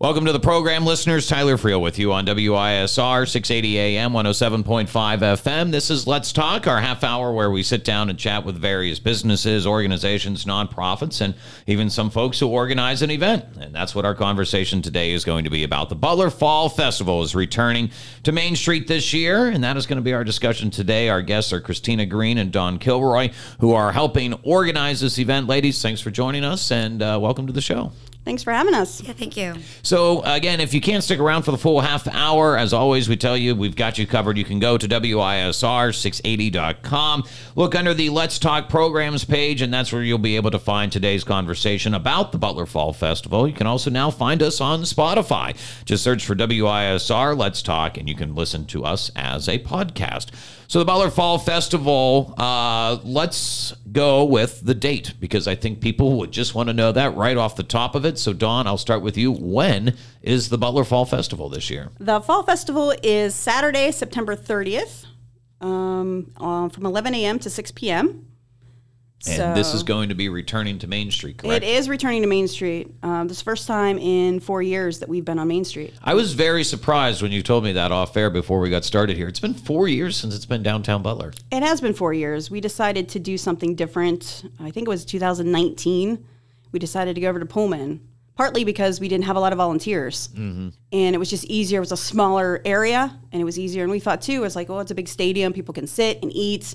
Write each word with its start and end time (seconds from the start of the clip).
Welcome 0.00 0.26
to 0.26 0.32
the 0.32 0.40
program, 0.40 0.84
listeners. 0.84 1.28
Tyler 1.28 1.56
Friel 1.56 1.80
with 1.80 2.00
you 2.00 2.12
on 2.12 2.26
WISR 2.26 3.28
680 3.28 3.78
AM 3.78 4.10
107.5 4.12 4.88
FM. 4.88 5.70
This 5.70 5.88
is 5.88 6.08
Let's 6.08 6.32
Talk, 6.32 6.66
our 6.66 6.80
half 6.80 7.04
hour 7.04 7.32
where 7.32 7.48
we 7.48 7.62
sit 7.62 7.84
down 7.84 8.10
and 8.10 8.18
chat 8.18 8.44
with 8.44 8.56
various 8.56 8.98
businesses, 8.98 9.68
organizations, 9.68 10.46
nonprofits, 10.46 11.20
and 11.20 11.36
even 11.68 11.88
some 11.90 12.10
folks 12.10 12.40
who 12.40 12.48
organize 12.48 13.02
an 13.02 13.12
event. 13.12 13.44
And 13.58 13.72
that's 13.72 13.94
what 13.94 14.04
our 14.04 14.16
conversation 14.16 14.82
today 14.82 15.12
is 15.12 15.24
going 15.24 15.44
to 15.44 15.50
be 15.50 15.62
about. 15.62 15.90
The 15.90 15.94
Butler 15.94 16.28
Fall 16.28 16.68
Festival 16.68 17.22
is 17.22 17.36
returning 17.36 17.90
to 18.24 18.32
Main 18.32 18.56
Street 18.56 18.88
this 18.88 19.14
year, 19.14 19.46
and 19.46 19.62
that 19.62 19.76
is 19.76 19.86
going 19.86 19.98
to 19.98 20.02
be 20.02 20.12
our 20.12 20.24
discussion 20.24 20.72
today. 20.72 21.08
Our 21.08 21.22
guests 21.22 21.52
are 21.52 21.60
Christina 21.60 22.04
Green 22.04 22.36
and 22.38 22.50
Dawn 22.50 22.80
Kilroy, 22.80 23.30
who 23.60 23.72
are 23.72 23.92
helping 23.92 24.34
organize 24.42 25.00
this 25.00 25.20
event. 25.20 25.46
Ladies, 25.46 25.80
thanks 25.80 26.00
for 26.00 26.10
joining 26.10 26.44
us, 26.44 26.72
and 26.72 27.00
uh, 27.00 27.16
welcome 27.22 27.46
to 27.46 27.52
the 27.52 27.62
show. 27.62 27.92
Thanks 28.24 28.42
for 28.42 28.52
having 28.52 28.72
us. 28.72 29.02
Yeah, 29.02 29.12
thank 29.12 29.36
you. 29.36 29.56
So, 29.82 30.22
again, 30.22 30.60
if 30.60 30.72
you 30.72 30.80
can't 30.80 31.04
stick 31.04 31.20
around 31.20 31.42
for 31.42 31.50
the 31.50 31.58
full 31.58 31.80
half 31.80 32.08
hour, 32.08 32.56
as 32.56 32.72
always, 32.72 33.06
we 33.06 33.16
tell 33.16 33.36
you 33.36 33.54
we've 33.54 33.76
got 33.76 33.98
you 33.98 34.06
covered. 34.06 34.38
You 34.38 34.44
can 34.44 34.60
go 34.60 34.78
to 34.78 34.88
WISR680.com, 34.88 37.24
look 37.54 37.74
under 37.74 37.92
the 37.92 38.08
Let's 38.08 38.38
Talk 38.38 38.70
programs 38.70 39.26
page, 39.26 39.60
and 39.60 39.74
that's 39.74 39.92
where 39.92 40.02
you'll 40.02 40.16
be 40.16 40.36
able 40.36 40.52
to 40.52 40.58
find 40.58 40.90
today's 40.90 41.22
conversation 41.22 41.92
about 41.92 42.32
the 42.32 42.38
Butler 42.38 42.64
Fall 42.64 42.94
Festival. 42.94 43.46
You 43.46 43.52
can 43.52 43.66
also 43.66 43.90
now 43.90 44.10
find 44.10 44.42
us 44.42 44.58
on 44.58 44.80
Spotify. 44.82 45.54
Just 45.84 46.02
search 46.02 46.24
for 46.24 46.34
WISR 46.34 47.36
Let's 47.36 47.60
Talk, 47.60 47.98
and 47.98 48.08
you 48.08 48.14
can 48.14 48.34
listen 48.34 48.64
to 48.66 48.84
us 48.84 49.10
as 49.14 49.50
a 49.50 49.58
podcast. 49.58 50.30
So 50.66 50.78
the 50.78 50.84
Butler 50.84 51.10
Fall 51.10 51.38
Festival, 51.38 52.34
uh, 52.38 52.98
let's 53.04 53.72
go 53.92 54.24
with 54.24 54.60
the 54.64 54.74
date 54.74 55.14
because 55.20 55.46
I 55.46 55.54
think 55.54 55.80
people 55.80 56.18
would 56.18 56.32
just 56.32 56.54
want 56.54 56.68
to 56.68 56.72
know 56.72 56.92
that 56.92 57.14
right 57.16 57.36
off 57.36 57.56
the 57.56 57.62
top 57.62 57.94
of 57.94 58.04
it. 58.04 58.18
So 58.18 58.32
Dawn, 58.32 58.66
I'll 58.66 58.78
start 58.78 59.02
with 59.02 59.16
you. 59.16 59.30
When 59.32 59.96
is 60.22 60.48
the 60.48 60.58
Butler 60.58 60.84
Fall 60.84 61.04
Festival 61.04 61.48
this 61.48 61.70
year? 61.70 61.90
The 62.00 62.20
Fall 62.20 62.42
Festival 62.42 62.94
is 63.02 63.34
Saturday, 63.34 63.90
September 63.92 64.34
30th, 64.34 65.06
um, 65.60 66.32
uh, 66.38 66.68
from 66.68 66.86
11 66.86 67.14
a.m. 67.14 67.38
to 67.40 67.50
6 67.50 67.70
p.m. 67.72 68.26
And 69.28 69.56
this 69.56 69.74
is 69.74 69.82
going 69.82 70.08
to 70.10 70.14
be 70.14 70.28
returning 70.28 70.78
to 70.80 70.86
Main 70.86 71.10
Street, 71.10 71.38
correct? 71.38 71.64
It 71.64 71.68
is 71.68 71.88
returning 71.88 72.22
to 72.22 72.28
Main 72.28 72.48
Street. 72.48 72.94
Um, 73.02 73.28
this 73.28 73.38
is 73.38 73.42
the 73.42 73.50
first 73.50 73.66
time 73.66 73.98
in 73.98 74.40
four 74.40 74.62
years 74.62 74.98
that 75.00 75.08
we've 75.08 75.24
been 75.24 75.38
on 75.38 75.48
Main 75.48 75.64
Street. 75.64 75.94
I 76.02 76.14
was 76.14 76.34
very 76.34 76.64
surprised 76.64 77.22
when 77.22 77.32
you 77.32 77.42
told 77.42 77.64
me 77.64 77.72
that 77.72 77.92
off 77.92 78.16
air 78.16 78.30
before 78.30 78.60
we 78.60 78.70
got 78.70 78.84
started 78.84 79.16
here. 79.16 79.28
It's 79.28 79.40
been 79.40 79.54
four 79.54 79.88
years 79.88 80.16
since 80.16 80.34
it's 80.34 80.46
been 80.46 80.62
downtown 80.62 81.02
Butler. 81.02 81.32
It 81.50 81.62
has 81.62 81.80
been 81.80 81.94
four 81.94 82.12
years. 82.12 82.50
We 82.50 82.60
decided 82.60 83.08
to 83.10 83.18
do 83.18 83.38
something 83.38 83.74
different. 83.74 84.44
I 84.60 84.70
think 84.70 84.86
it 84.86 84.90
was 84.90 85.04
2019. 85.04 86.26
We 86.72 86.78
decided 86.78 87.14
to 87.14 87.20
go 87.20 87.28
over 87.28 87.38
to 87.38 87.46
Pullman, 87.46 88.00
partly 88.36 88.64
because 88.64 89.00
we 89.00 89.08
didn't 89.08 89.24
have 89.24 89.36
a 89.36 89.40
lot 89.40 89.52
of 89.52 89.58
volunteers. 89.58 90.28
Mm-hmm. 90.28 90.70
And 90.92 91.14
it 91.14 91.18
was 91.18 91.30
just 91.30 91.44
easier. 91.44 91.78
It 91.78 91.80
was 91.80 91.92
a 91.92 91.96
smaller 91.96 92.60
area 92.64 93.16
and 93.32 93.40
it 93.40 93.44
was 93.44 93.58
easier. 93.58 93.82
And 93.82 93.92
we 93.92 94.00
thought, 94.00 94.22
too, 94.22 94.32
it 94.32 94.40
was 94.40 94.56
like, 94.56 94.70
oh, 94.70 94.80
it's 94.80 94.90
a 94.90 94.94
big 94.94 95.08
stadium. 95.08 95.52
People 95.52 95.72
can 95.72 95.86
sit 95.86 96.20
and 96.22 96.32
eat 96.34 96.74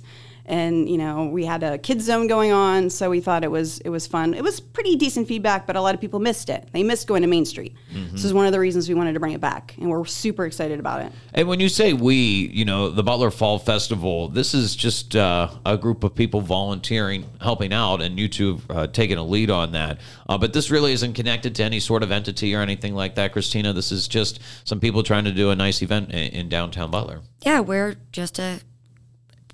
and 0.50 0.90
you 0.90 0.98
know 0.98 1.26
we 1.26 1.46
had 1.46 1.64
a 1.64 1.78
kids 1.78 2.04
zone 2.04 2.28
going 2.28 2.52
on 2.52 2.90
so 2.90 3.10
we 3.10 3.22
thought 3.22 3.44
it 3.44 3.52
was 3.52 3.80
it 3.80 3.90
was 3.90 4.08
fun. 4.08 4.34
It 4.34 4.44
was 4.44 4.60
pretty 4.60 4.96
decent 4.96 5.28
feedback 5.28 5.68
but 5.68 5.76
a 5.76 5.82
lot 5.82 5.96
of 5.96 6.02
people 6.02 6.20
missed 6.20 6.50
it. 6.50 6.68
They 6.74 6.84
missed 6.84 7.08
going 7.08 7.22
to 7.22 7.28
main 7.28 7.46
street. 7.46 7.76
Mm-hmm. 7.94 8.12
this 8.12 8.26
is 8.26 8.34
one 8.34 8.46
of 8.46 8.52
the 8.52 8.60
reasons 8.60 8.90
we 8.90 8.96
wanted 8.96 9.14
to 9.14 9.20
bring 9.20 9.34
it 9.34 9.42
back 9.42 9.76
and 9.78 9.90
we're 9.90 10.04
super 10.06 10.46
excited 10.46 10.80
about 10.80 11.02
it. 11.02 11.12
And 11.34 11.48
when 11.48 11.60
you 11.60 11.70
say 11.70 11.94
we 11.94 12.16
you 12.16 12.66
know 12.66 12.90
the 12.90 13.04
butler 13.04 13.32
fall 13.32 13.60
festival 13.60 14.28
this 14.28 14.54
is 14.54 14.76
just 14.76 15.16
uh, 15.16 15.50
a 15.66 15.78
group 15.78 16.04
of 16.04 16.16
people 16.16 16.42
volunteering 16.42 17.26
helping 17.40 17.72
out 17.72 18.02
and 18.02 18.20
you 18.20 18.28
two 18.28 18.56
have 18.56 18.72
uh, 18.72 18.88
taken 18.88 19.18
a 19.18 19.24
lead 19.24 19.52
on 19.52 19.72
that. 19.74 20.00
Uh, 20.28 20.38
but 20.38 20.54
this 20.54 20.72
really 20.72 20.92
isn't 20.94 21.14
connected 21.14 21.56
to 21.56 21.64
any 21.64 21.80
sort 21.80 22.02
of 22.02 22.12
entity 22.12 22.56
or 22.56 22.62
anything 22.62 22.96
like 22.96 23.16
that 23.16 23.32
christina. 23.32 23.72
This 23.72 23.92
is 23.92 24.08
just 24.08 24.40
some 24.64 24.80
people 24.80 25.04
trying 25.04 25.26
to 25.26 25.32
do 25.32 25.52
a 25.52 25.56
nice 25.56 25.84
event 25.84 26.10
in, 26.10 26.32
in 26.32 26.50
downtown 26.50 26.90
butler. 26.90 27.22
Yeah 27.46 27.60
we're 27.60 27.96
just 28.12 28.40
a 28.40 28.62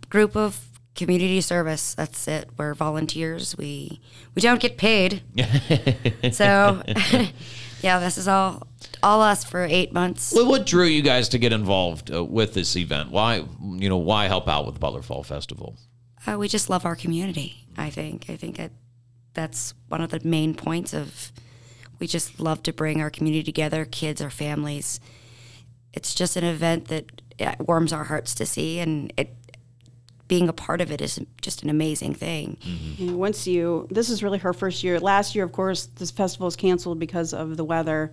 group 0.09 0.37
of 0.37 0.65
community 0.95 1.41
service. 1.41 1.93
That's 1.93 2.27
it. 2.27 2.49
We're 2.57 2.73
volunteers. 2.73 3.55
We 3.57 4.01
we 4.33 4.41
don't 4.41 4.59
get 4.59 4.77
paid. 4.77 5.21
so 6.31 6.81
yeah, 7.81 7.99
this 7.99 8.17
is 8.17 8.27
all 8.27 8.67
all 9.03 9.21
us 9.21 9.43
for 9.43 9.63
eight 9.63 9.93
months. 9.93 10.33
Well, 10.35 10.47
what 10.47 10.65
drew 10.65 10.85
you 10.85 11.01
guys 11.01 11.29
to 11.29 11.37
get 11.37 11.53
involved 11.53 12.11
uh, 12.11 12.23
with 12.23 12.53
this 12.53 12.75
event? 12.75 13.11
Why 13.11 13.43
you 13.61 13.89
know 13.89 13.97
why 13.97 14.27
help 14.27 14.47
out 14.47 14.65
with 14.65 14.75
the 14.75 14.79
Butler 14.79 15.01
Fall 15.01 15.23
Festival? 15.23 15.77
Uh, 16.25 16.37
we 16.37 16.47
just 16.47 16.69
love 16.69 16.85
our 16.85 16.95
community. 16.95 17.67
I 17.77 17.89
think. 17.89 18.29
I 18.29 18.35
think 18.37 18.57
it, 18.59 18.71
that's 19.33 19.73
one 19.89 20.01
of 20.01 20.09
the 20.09 20.21
main 20.23 20.55
points 20.55 20.93
of. 20.93 21.31
We 21.97 22.07
just 22.07 22.41
love 22.41 22.61
to 22.63 22.73
bring 22.73 22.99
our 22.99 23.09
community 23.09 23.43
together, 23.43 23.85
kids, 23.85 24.21
our 24.21 24.29
families. 24.29 24.99
It's 25.93 26.13
just 26.13 26.35
an 26.35 26.43
event 26.43 26.89
that 26.89 27.05
warms 27.57 27.93
our 27.93 28.03
hearts 28.03 28.35
to 28.35 28.45
see, 28.45 28.79
and 28.79 29.13
it 29.15 29.33
being 30.27 30.49
a 30.49 30.53
part 30.53 30.81
of 30.81 30.91
it 30.91 31.01
is 31.01 31.19
just 31.41 31.63
an 31.63 31.69
amazing 31.69 32.13
thing. 32.13 32.57
Mm-hmm. 32.61 33.15
once 33.15 33.45
you, 33.45 33.87
this 33.91 34.09
is 34.09 34.23
really 34.23 34.39
her 34.39 34.53
first 34.53 34.83
year. 34.83 34.99
Last 34.99 35.35
year, 35.35 35.43
of 35.43 35.51
course, 35.51 35.85
this 35.85 36.11
festival 36.11 36.45
was 36.45 36.55
canceled 36.55 36.99
because 36.99 37.33
of 37.33 37.57
the 37.57 37.63
weather, 37.63 38.11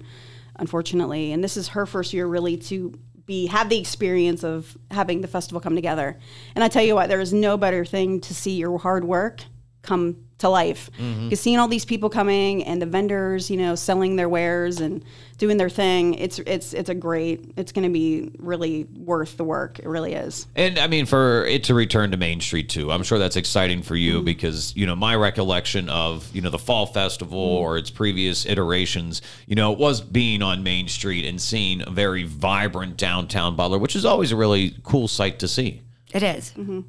unfortunately, 0.57 1.33
and 1.33 1.43
this 1.43 1.57
is 1.57 1.69
her 1.69 1.87
first 1.87 2.13
year 2.13 2.27
really 2.27 2.57
to 2.57 2.99
be 3.25 3.47
have 3.47 3.69
the 3.69 3.79
experience 3.79 4.43
of 4.43 4.77
having 4.91 5.21
the 5.21 5.29
festival 5.29 5.61
come 5.61 5.75
together. 5.75 6.19
And 6.55 6.65
I 6.65 6.69
tell 6.69 6.83
you 6.83 6.95
what, 6.95 7.09
there 7.09 7.21
is 7.21 7.33
no 7.33 7.57
better 7.57 7.85
thing 7.85 8.21
to 8.23 8.35
see 8.35 8.57
your 8.57 8.79
hard 8.79 9.05
work 9.05 9.45
come 9.83 10.25
to 10.43 10.49
life. 10.49 10.91
Mm-hmm. 10.99 11.29
Because 11.29 11.41
seeing 11.41 11.59
all 11.59 11.69
these 11.69 11.85
people 11.85 12.11
coming 12.11 12.65
and 12.65 12.83
the 12.83 12.87
vendors, 12.87 13.51
you 13.51 13.57
know, 13.57 13.75
selling 13.75 14.17
their 14.17 14.29
wares 14.29 14.81
and 14.81 15.05
doing 15.39 15.57
their 15.57 15.71
thing, 15.71 16.15
it's 16.15 16.39
it's 16.41 16.75
it's 16.75 16.91
a 16.91 16.95
great. 16.95 17.53
It's 17.57 17.73
going 17.73 17.85
to 17.85 17.93
be 17.93 18.33
really 18.39 18.85
worth 18.85 19.37
the 19.37 19.45
work. 19.45 19.79
It 19.79 19.87
really 19.87 20.15
is. 20.15 20.47
And 20.55 20.79
I 20.79 20.89
mean, 20.89 21.07
for 21.07 21.45
it 21.47 21.65
to 21.65 21.75
return 21.75 22.11
to 22.11 22.17
Main 22.17 22.41
Street 22.41 22.69
too, 22.69 22.91
I'm 22.91 23.05
sure 23.05 23.19
that's 23.19 23.37
exciting 23.37 23.83
for 23.83 23.97
you 23.97 24.17
mm-hmm. 24.17 24.25
because 24.25 24.77
you 24.77 24.85
know 24.85 24.97
my 24.97 25.15
recollection 25.15 25.89
of 25.89 26.29
you 26.35 26.43
know 26.43 26.51
the 26.51 26.59
Fall 26.59 26.87
Festival 26.87 27.39
mm-hmm. 27.39 27.65
or 27.65 27.79
its 27.79 27.91
previous 27.91 28.45
iterations, 28.45 29.23
you 29.47 29.55
know, 29.55 29.73
it 29.73 29.79
was 29.79 30.01
being 30.01 30.43
on 30.43 30.63
Main 30.63 30.89
Street 30.89 31.25
and 31.25 31.41
seeing 31.41 31.83
a 31.87 31.91
very 31.91 32.25
vibrant 32.25 32.97
downtown 32.97 33.55
Butler, 33.55 33.79
which 33.79 33.95
is 33.95 34.05
always 34.05 34.33
a 34.33 34.37
really 34.37 34.77
cool 34.83 35.07
sight 35.07 35.39
to 35.39 35.49
see. 35.49 35.83
It 36.13 36.23
is. 36.23 36.53
Mm-hmm. 36.59 36.81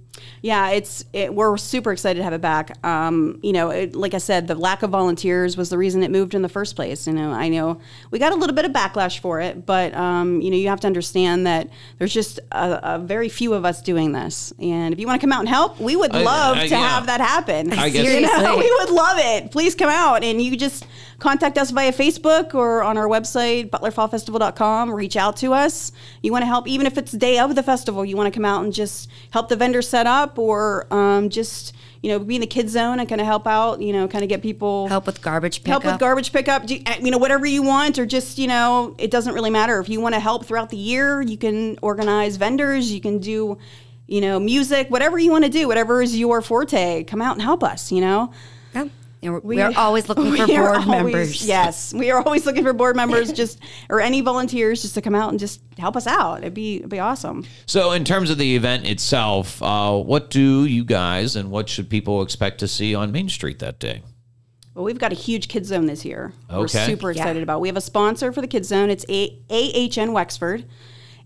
Yeah, 0.41 0.71
it's 0.71 1.05
it, 1.13 1.33
we're 1.33 1.55
super 1.55 1.93
excited 1.93 2.19
to 2.19 2.23
have 2.23 2.33
it 2.33 2.41
back. 2.41 2.77
Um, 2.85 3.39
you 3.41 3.53
know, 3.53 3.69
it, 3.69 3.95
like 3.95 4.13
I 4.13 4.17
said, 4.17 4.47
the 4.47 4.55
lack 4.55 4.83
of 4.83 4.89
volunteers 4.89 5.55
was 5.55 5.69
the 5.69 5.77
reason 5.77 6.03
it 6.03 6.11
moved 6.11 6.35
in 6.35 6.41
the 6.41 6.49
first 6.49 6.75
place. 6.75 7.07
You 7.07 7.13
know, 7.13 7.31
I 7.31 7.47
know 7.47 7.79
we 8.11 8.19
got 8.19 8.33
a 8.33 8.35
little 8.35 8.55
bit 8.55 8.65
of 8.65 8.71
backlash 8.71 9.19
for 9.19 9.39
it, 9.39 9.65
but 9.65 9.93
um, 9.93 10.41
you 10.41 10.51
know, 10.51 10.57
you 10.57 10.67
have 10.67 10.81
to 10.81 10.87
understand 10.87 11.47
that 11.47 11.69
there's 11.99 12.13
just 12.13 12.39
a, 12.51 12.95
a, 12.95 12.99
very 12.99 13.29
few 13.29 13.53
of 13.53 13.63
us 13.63 13.81
doing 13.81 14.11
this. 14.11 14.53
And 14.59 14.93
if 14.93 14.99
you 14.99 15.07
want 15.07 15.21
to 15.21 15.25
come 15.25 15.31
out 15.31 15.39
and 15.39 15.49
help, 15.49 15.79
we 15.79 15.95
would 15.95 16.13
love 16.13 16.57
I, 16.57 16.63
I, 16.63 16.67
to 16.67 16.75
yeah. 16.75 16.89
have 16.89 17.05
that 17.05 17.21
happen. 17.21 17.71
I 17.71 17.89
guess 17.89 18.05
you 18.05 18.21
know, 18.21 18.57
we 18.57 18.69
would 18.79 18.89
love 18.89 19.17
it. 19.19 19.51
Please 19.51 19.73
come 19.73 19.89
out, 19.89 20.23
and 20.25 20.41
you 20.41 20.57
just 20.57 20.85
contact 21.19 21.57
us 21.57 21.71
via 21.71 21.93
Facebook 21.93 22.53
or 22.53 22.83
on 22.83 22.97
our 22.97 23.07
website, 23.07 23.69
butlerfallfestival.com. 23.69 24.93
Reach 24.93 25.15
out 25.15 25.37
to 25.37 25.53
us. 25.53 25.93
You 26.21 26.33
want 26.33 26.41
to 26.41 26.47
help, 26.47 26.67
even 26.67 26.85
if 26.85 26.97
it's 26.97 27.13
day 27.13 27.39
of 27.39 27.55
the 27.55 27.63
festival, 27.63 28.03
you 28.03 28.17
want 28.17 28.31
to 28.31 28.37
come 28.37 28.43
out 28.43 28.65
and 28.65 28.73
just 28.73 29.09
help 29.31 29.49
the 29.49 29.55
vendor 29.55 29.81
set 29.81 30.07
up 30.07 30.37
or 30.37 30.87
um, 30.93 31.29
just 31.29 31.73
you 32.03 32.09
know, 32.09 32.19
be 32.19 32.35
in 32.35 32.41
the 32.41 32.47
kids 32.47 32.73
zone 32.73 32.99
and 32.99 33.07
kind 33.07 33.21
of 33.21 33.25
help 33.25 33.47
out, 33.47 33.81
you 33.81 33.93
know, 33.93 34.09
kind 34.09 34.23
of 34.23 34.29
get 34.29 34.41
people 34.41 34.89
help 34.89 35.05
with 35.05 35.21
garbage 35.21 35.63
pickup. 35.63 35.83
Help 35.83 35.93
with 35.93 35.99
garbage 36.01 36.33
pickup. 36.33 36.69
You, 36.69 36.83
you 37.01 37.09
know, 37.09 37.17
whatever 37.17 37.45
you 37.45 37.63
want, 37.63 37.97
or 37.97 38.05
just 38.05 38.37
you 38.37 38.47
know, 38.47 38.93
it 38.99 39.09
doesn't 39.09 39.33
really 39.33 39.49
matter. 39.49 39.79
If 39.79 39.87
you 39.87 40.01
want 40.01 40.13
to 40.13 40.19
help 40.19 40.45
throughout 40.45 40.69
the 40.69 40.77
year, 40.77 41.21
you 41.21 41.37
can 41.37 41.79
organize 41.81 42.35
vendors. 42.35 42.91
You 42.91 42.99
can 42.99 43.19
do, 43.19 43.57
you 44.05 44.19
know, 44.19 44.37
music, 44.37 44.89
whatever 44.89 45.17
you 45.17 45.31
want 45.31 45.45
to 45.45 45.49
do, 45.49 45.65
whatever 45.65 46.01
is 46.01 46.19
your 46.19 46.41
forte. 46.41 47.05
Come 47.05 47.21
out 47.21 47.33
and 47.33 47.41
help 47.41 47.63
us. 47.63 47.89
You 47.89 48.01
know. 48.01 48.33
Yeah. 48.75 48.89
We're, 49.23 49.39
we, 49.39 49.61
are 49.61 49.73
always 49.75 50.09
looking 50.09 50.35
for 50.35 50.47
board 50.47 50.75
always, 50.75 50.87
members. 50.87 51.45
Yes, 51.45 51.93
we 51.93 52.11
are 52.11 52.21
always 52.21 52.45
looking 52.45 52.63
for 52.63 52.73
board 52.73 52.95
members, 52.95 53.31
just 53.33 53.59
or 53.89 54.01
any 54.01 54.21
volunteers, 54.21 54.81
just 54.81 54.93
to 54.95 55.01
come 55.01 55.15
out 55.15 55.29
and 55.29 55.39
just 55.39 55.61
help 55.77 55.95
us 55.95 56.07
out. 56.07 56.39
It'd 56.39 56.53
be 56.53 56.77
it'd 56.77 56.89
be 56.89 56.99
awesome. 56.99 57.45
So, 57.65 57.91
in 57.91 58.05
terms 58.05 58.29
of 58.29 58.37
the 58.37 58.55
event 58.55 58.87
itself, 58.87 59.61
uh, 59.61 59.97
what 59.97 60.29
do 60.29 60.65
you 60.65 60.83
guys 60.83 61.35
and 61.35 61.51
what 61.51 61.69
should 61.69 61.89
people 61.89 62.21
expect 62.21 62.59
to 62.59 62.67
see 62.67 62.93
on 62.93 63.11
Main 63.11 63.29
Street 63.29 63.59
that 63.59 63.79
day? 63.79 64.03
Well, 64.73 64.85
we've 64.85 64.99
got 64.99 65.11
a 65.11 65.15
huge 65.15 65.49
kids 65.49 65.69
zone 65.69 65.85
this 65.85 66.03
year. 66.03 66.33
Okay. 66.49 66.59
We're 66.59 66.67
super 66.67 67.11
excited 67.11 67.37
yeah. 67.37 67.43
about. 67.43 67.61
We 67.61 67.67
have 67.67 67.77
a 67.77 67.81
sponsor 67.81 68.31
for 68.31 68.41
the 68.41 68.47
kids 68.47 68.67
zone. 68.67 68.89
It's 68.89 69.05
a- 69.07 69.39
AHN 69.49 70.13
Wexford, 70.13 70.65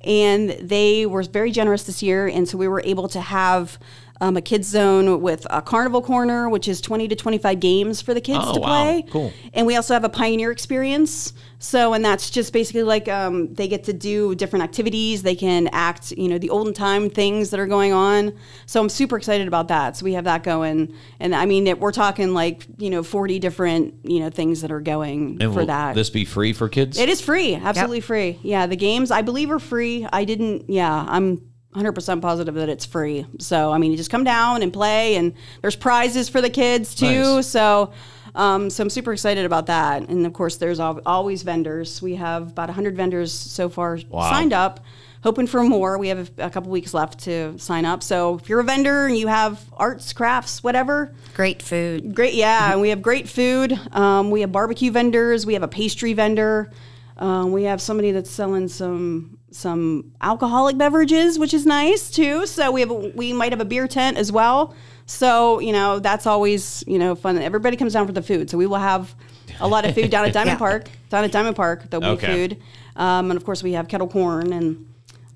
and 0.02 0.50
they 0.50 1.06
were 1.06 1.24
very 1.24 1.52
generous 1.52 1.84
this 1.84 2.04
year, 2.04 2.28
and 2.28 2.48
so 2.48 2.58
we 2.58 2.68
were 2.68 2.82
able 2.84 3.08
to 3.10 3.22
have 3.22 3.80
um, 4.22 4.36
a 4.38 4.42
kids 4.42 4.68
zone 4.68 5.22
with 5.22 5.46
a 5.50 5.62
carnival 5.62 6.02
corner, 6.02 6.50
which 6.50 6.68
is 6.68 6.82
20 6.82 7.08
to 7.10 7.16
25 7.16 7.60
games 7.60 8.02
for 8.02 8.14
the 8.14 8.22
kids 8.22 8.40
Oh, 8.42 8.54
to 8.56 8.60
wow. 8.60 8.84
play. 8.84 9.04
Cool. 9.10 9.34
And 9.54 9.68
we 9.68 9.76
also 9.76 9.94
have 9.94 10.04
a 10.04 10.10
pioneer 10.10 10.52
experience. 10.52 11.34
So, 11.60 11.94
and 11.94 12.06
that's 12.06 12.30
just 12.30 12.54
basically 12.54 12.84
like 12.84 13.08
um, 13.08 13.54
they 13.54 13.68
get 13.68 13.84
to 13.86 13.94
do 13.94 14.36
different 14.36 14.64
activities. 14.64 15.24
They 15.24 15.36
can 15.36 15.68
act, 15.72 16.12
you 16.12 16.28
know, 16.28 16.38
the 16.38 16.50
olden 16.52 16.74
time 16.74 17.10
things 17.10 17.50
that 17.50 17.60
are 17.60 17.66
going 17.68 17.94
on. 17.94 18.34
So 18.68 18.80
I'm 18.80 18.90
super 18.90 19.18
excited 19.18 19.48
about 19.48 19.68
that. 19.70 19.98
So 19.98 20.04
we 20.06 20.14
have 20.14 20.26
that 20.26 20.44
going. 20.44 20.94
And 21.20 21.34
I 21.36 21.46
mean, 21.46 21.66
it, 21.68 21.80
we're 21.80 21.92
talking 21.92 22.34
like, 22.34 22.66
you 22.78 22.90
know, 22.90 23.02
40 23.04 23.40
different, 23.40 23.96
you 24.04 24.20
know, 24.20 24.30
things 24.30 24.62
that 24.62 24.72
are 24.72 24.82
going 24.82 25.38
And 25.42 25.52
for 25.54 25.60
will 25.62 25.66
that. 25.68 25.96
this 25.96 26.10
be 26.12 26.26
free 26.26 26.54
for 26.54 26.70
kids? 26.70 26.98
It 27.00 27.10
is 27.10 27.22
free, 27.22 27.56
absolutely 27.56 28.02
free. 28.02 28.40
Yeah, 28.44 28.68
the 28.68 28.76
games 28.76 29.10
I 29.12 29.22
believe 29.24 29.50
are 29.52 29.60
free. 29.60 30.08
I 30.12 30.26
didn't. 30.26 30.70
Yeah, 30.70 31.06
I'm 31.08 31.42
100% 31.78 32.22
positive 32.22 32.56
that 32.56 32.70
it's 32.70 32.86
free. 32.86 33.26
So 33.40 33.72
I 33.72 33.78
mean, 33.78 33.92
you 33.92 33.98
just 33.98 34.10
come 34.12 34.24
down 34.24 34.64
and 34.64 34.74
play, 34.74 35.16
and 35.16 35.34
there's 35.62 35.76
prizes 35.76 36.30
for 36.30 36.42
the 36.42 36.50
kids 36.50 36.96
too. 36.96 37.36
Nice. 37.38 37.48
So. 37.48 37.92
Um, 38.36 38.70
so 38.70 38.84
I'm 38.84 38.90
super 38.92 39.14
excited 39.14 39.46
about 39.46 39.66
that, 39.66 40.10
and 40.10 40.24
of 40.28 40.34
course, 40.34 40.58
there's 40.58 40.80
al- 40.80 41.02
always 41.08 41.42
vendors. 41.42 42.04
We 42.04 42.14
have 42.16 42.50
about 42.50 42.68
100 42.68 42.96
vendors 42.96 43.34
so 43.34 43.68
far 43.68 43.98
Wow. 44.10 44.30
signed 44.30 44.54
up, 44.54 44.82
hoping 45.24 45.48
for 45.48 45.64
more. 45.64 45.98
We 45.98 46.10
have 46.10 46.30
a, 46.38 46.44
a 46.46 46.50
couple 46.52 46.70
weeks 46.70 46.94
left 46.94 47.22
to 47.22 47.58
sign 47.58 47.84
up. 47.84 48.04
So 48.04 48.36
if 48.38 48.48
you're 48.48 48.60
a 48.60 48.64
vendor 48.64 49.08
and 49.08 49.18
you 49.18 49.26
have 49.26 49.66
arts, 49.76 50.14
crafts, 50.14 50.62
whatever, 50.64 51.16
Great 51.34 51.64
food. 51.64 52.14
Great, 52.14 52.36
yeah. 52.36 52.74
and 52.74 52.82
we 52.82 52.90
have 52.90 53.02
great 53.02 53.28
food. 53.28 53.74
Um, 53.92 54.30
we 54.30 54.42
have 54.42 54.52
barbecue 54.52 54.92
vendors. 54.92 55.48
We 55.48 55.54
have 55.56 55.64
a 55.64 55.68
pastry 55.68 56.14
vendor. 56.14 56.72
Um, 57.18 57.52
we 57.54 57.64
have 57.64 57.82
somebody 57.82 58.12
that's 58.12 58.30
selling 58.30 58.68
some 58.68 59.37
some 59.52 60.12
alcoholic 60.22 60.78
beverages, 60.78 61.40
which 61.40 61.54
is 61.54 61.66
nice 61.66 62.12
too. 62.12 62.46
So 62.46 62.72
we 62.72 62.82
have 62.82 62.92
a, 62.92 62.94
we 62.94 63.34
might 63.34 63.52
have 63.52 63.62
a 63.62 63.66
beer 63.66 63.88
tent 63.88 64.18
as 64.18 64.32
well. 64.32 64.74
So 65.06 65.60
you 65.60 65.72
know 65.72 66.00
that's 66.00 66.26
always 66.28 66.84
you 66.88 67.00
know 67.00 67.16
fun. 67.16 67.38
Everybody 67.38 67.78
comes 67.78 67.94
down 67.94 68.06
for 68.08 68.14
the 68.14 68.22
food. 68.22 68.50
So 68.50 68.58
we 68.58 68.66
will 68.68 68.76
have 68.78 69.16
a 69.60 69.68
lot 69.68 69.86
of 69.86 69.96
food 69.96 70.10
down 70.12 70.26
at 70.26 70.34
Diamond 70.38 70.56
Yeah. 70.56 70.58
Park. 70.58 70.90
Down 71.10 71.24
at 71.24 71.32
Diamond 71.32 71.56
Park, 71.56 71.90
there'll 71.90 72.18
be 72.18 72.22
food, 72.26 72.58
um, 72.98 73.32
and 73.32 73.38
of 73.38 73.46
course 73.46 73.64
we 73.64 73.72
have 73.74 73.88
kettle 73.88 74.10
corn 74.10 74.52
and 74.52 74.86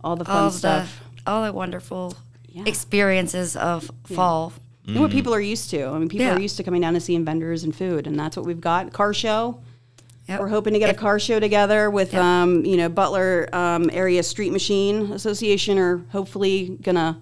all 0.03 0.17
the 0.17 0.25
fun 0.25 0.35
All 0.43 0.51
stuff. 0.51 1.01
the 1.23 1.31
all 1.31 1.45
the 1.45 1.53
wonderful 1.53 2.15
experiences 2.65 3.55
of 3.55 3.89
fall. 4.05 4.53
And 4.87 4.99
what 4.99 5.11
people 5.11 5.33
are 5.33 5.39
used 5.39 5.69
to. 5.69 5.85
I 5.85 5.97
mean, 5.99 6.09
people 6.09 6.25
Yeah. 6.25 6.35
are 6.35 6.39
used 6.39 6.57
to 6.57 6.63
coming 6.63 6.81
down 6.81 6.95
and 6.95 7.03
seeing 7.03 7.23
vendors 7.23 7.63
and 7.63 7.73
food, 7.73 8.07
and 8.07 8.19
that's 8.19 8.35
what 8.35 8.45
we've 8.45 8.59
got. 8.59 8.91
Car 8.91 9.13
show. 9.13 9.59
Yep. 10.31 10.39
We're 10.39 10.47
hoping 10.47 10.73
to 10.73 10.79
get 10.79 10.89
a 10.89 10.93
car 10.93 11.19
show 11.19 11.39
together 11.39 11.89
with, 11.89 12.13
um, 12.15 12.63
you 12.65 12.77
know, 12.77 12.87
Butler 12.89 13.47
um, 13.53 13.89
Area 13.91 14.23
Street 14.23 14.51
Machine 14.51 15.11
Association 15.11 15.77
are 15.77 15.97
hopefully 16.11 16.77
gonna 16.81 17.19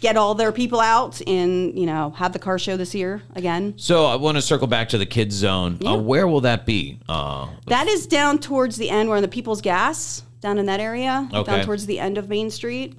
get 0.00 0.16
all 0.16 0.34
their 0.34 0.50
people 0.52 0.80
out 0.80 1.20
and 1.28 1.78
you 1.78 1.86
know 1.86 2.10
have 2.10 2.32
the 2.32 2.38
car 2.38 2.58
show 2.58 2.76
this 2.76 2.92
year 2.92 3.22
again. 3.36 3.72
so 3.76 4.04
I 4.06 4.16
want 4.16 4.36
to 4.36 4.42
circle 4.42 4.66
back 4.66 4.88
to 4.90 4.98
the 4.98 5.06
kids 5.06 5.34
zone. 5.34 5.78
Uh, 5.86 5.96
where 5.96 6.26
will 6.26 6.40
that 6.42 6.66
be? 6.66 6.98
Uh, 7.08 7.48
That 7.66 7.86
is 7.88 8.06
down 8.08 8.38
towards 8.38 8.76
the 8.76 8.90
end. 8.90 9.08
We're 9.08 9.16
in 9.16 9.22
the 9.22 9.28
People's 9.28 9.60
Gas 9.60 10.22
down 10.40 10.58
in 10.58 10.66
that 10.66 10.80
area. 10.80 11.28
Okay. 11.32 11.52
Down 11.52 11.64
towards 11.64 11.86
the 11.86 12.00
end 12.00 12.18
of 12.18 12.28
Main 12.28 12.50
Street, 12.50 12.94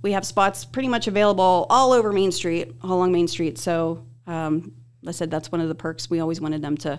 We 0.00 0.12
have 0.12 0.24
spots 0.26 0.64
pretty 0.64 0.88
much 0.88 1.06
available 1.06 1.66
all 1.70 1.92
over 1.92 2.10
Main 2.12 2.32
Street, 2.32 2.72
all 2.82 2.94
along 2.94 3.12
Main 3.12 3.28
Street. 3.28 3.56
So, 3.58 4.02
um, 4.26 4.72
I 5.06 5.10
said 5.12 5.30
that's 5.30 5.52
one 5.52 5.60
of 5.60 5.68
the 5.68 5.74
perks. 5.74 6.08
We 6.10 6.18
always 6.20 6.40
wanted 6.40 6.62
them 6.62 6.76
to. 6.78 6.98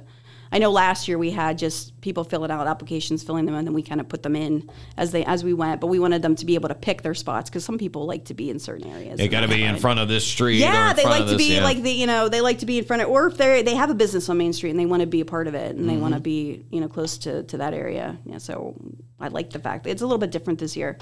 I 0.53 0.59
know 0.59 0.71
last 0.71 1.07
year 1.07 1.17
we 1.17 1.31
had 1.31 1.57
just 1.57 1.99
people 1.99 2.23
filling 2.23 2.51
out 2.51 2.67
applications, 2.67 3.23
filling 3.23 3.45
them, 3.45 3.55
in, 3.55 3.59
and 3.59 3.67
then 3.67 3.73
we 3.73 3.81
kind 3.81 3.99
of 3.99 4.07
put 4.07 4.21
them 4.21 4.35
in 4.35 4.69
as 4.97 5.11
they 5.11 5.25
as 5.25 5.43
we 5.43 5.51
went. 5.53 5.81
But 5.81 5.87
we 5.87 5.97
wanted 5.97 6.21
them 6.21 6.35
to 6.35 6.45
be 6.45 6.53
able 6.53 6.69
to 6.69 6.75
pick 6.75 7.01
their 7.01 7.15
spots 7.15 7.49
because 7.49 7.65
some 7.65 7.79
people 7.79 8.05
like 8.05 8.25
to 8.25 8.35
be 8.35 8.51
in 8.51 8.59
certain 8.59 8.87
areas. 8.87 9.17
They 9.17 9.27
got 9.27 9.41
to 9.41 9.47
be 9.47 9.63
in 9.63 9.77
front 9.77 9.99
of 9.99 10.07
this 10.07 10.25
street. 10.25 10.57
or 10.61 10.65
yeah, 10.65 10.93
they 10.93 11.05
like 11.05 11.25
to 11.25 11.31
this- 11.31 11.37
be 11.37 11.55
yeah. 11.55 11.63
like 11.63 11.81
the 11.81 11.91
you 11.91 12.05
know 12.05 12.29
they 12.29 12.39
like 12.41 12.59
to 12.59 12.67
be 12.67 12.77
in 12.77 12.85
front 12.85 13.01
of 13.01 13.09
or 13.09 13.25
if 13.27 13.37
they 13.37 13.63
they 13.63 13.73
have 13.75 13.89
a 13.89 13.95
business 13.95 14.29
on 14.29 14.37
Main 14.37 14.53
Street 14.53 14.69
and 14.69 14.79
they 14.79 14.85
want 14.85 15.01
to 15.01 15.07
be 15.07 15.21
a 15.21 15.25
part 15.25 15.47
of 15.47 15.55
it 15.55 15.75
and 15.75 15.89
they 15.89 15.93
Mm-hmm. 15.93 16.01
want 16.03 16.13
to 16.13 16.19
be 16.19 16.63
you 16.69 16.81
know 16.81 16.87
close 16.87 17.17
to 17.19 17.41
to 17.43 17.57
that 17.57 17.73
area. 17.73 18.17
Yeah, 18.23 18.37
so 18.37 18.75
I 19.19 19.29
like 19.29 19.49
the 19.49 19.59
fact 19.59 19.85
that 19.85 19.89
it's 19.89 20.03
a 20.03 20.05
little 20.05 20.19
bit 20.19 20.29
different 20.29 20.59
this 20.59 20.77
year 20.77 20.99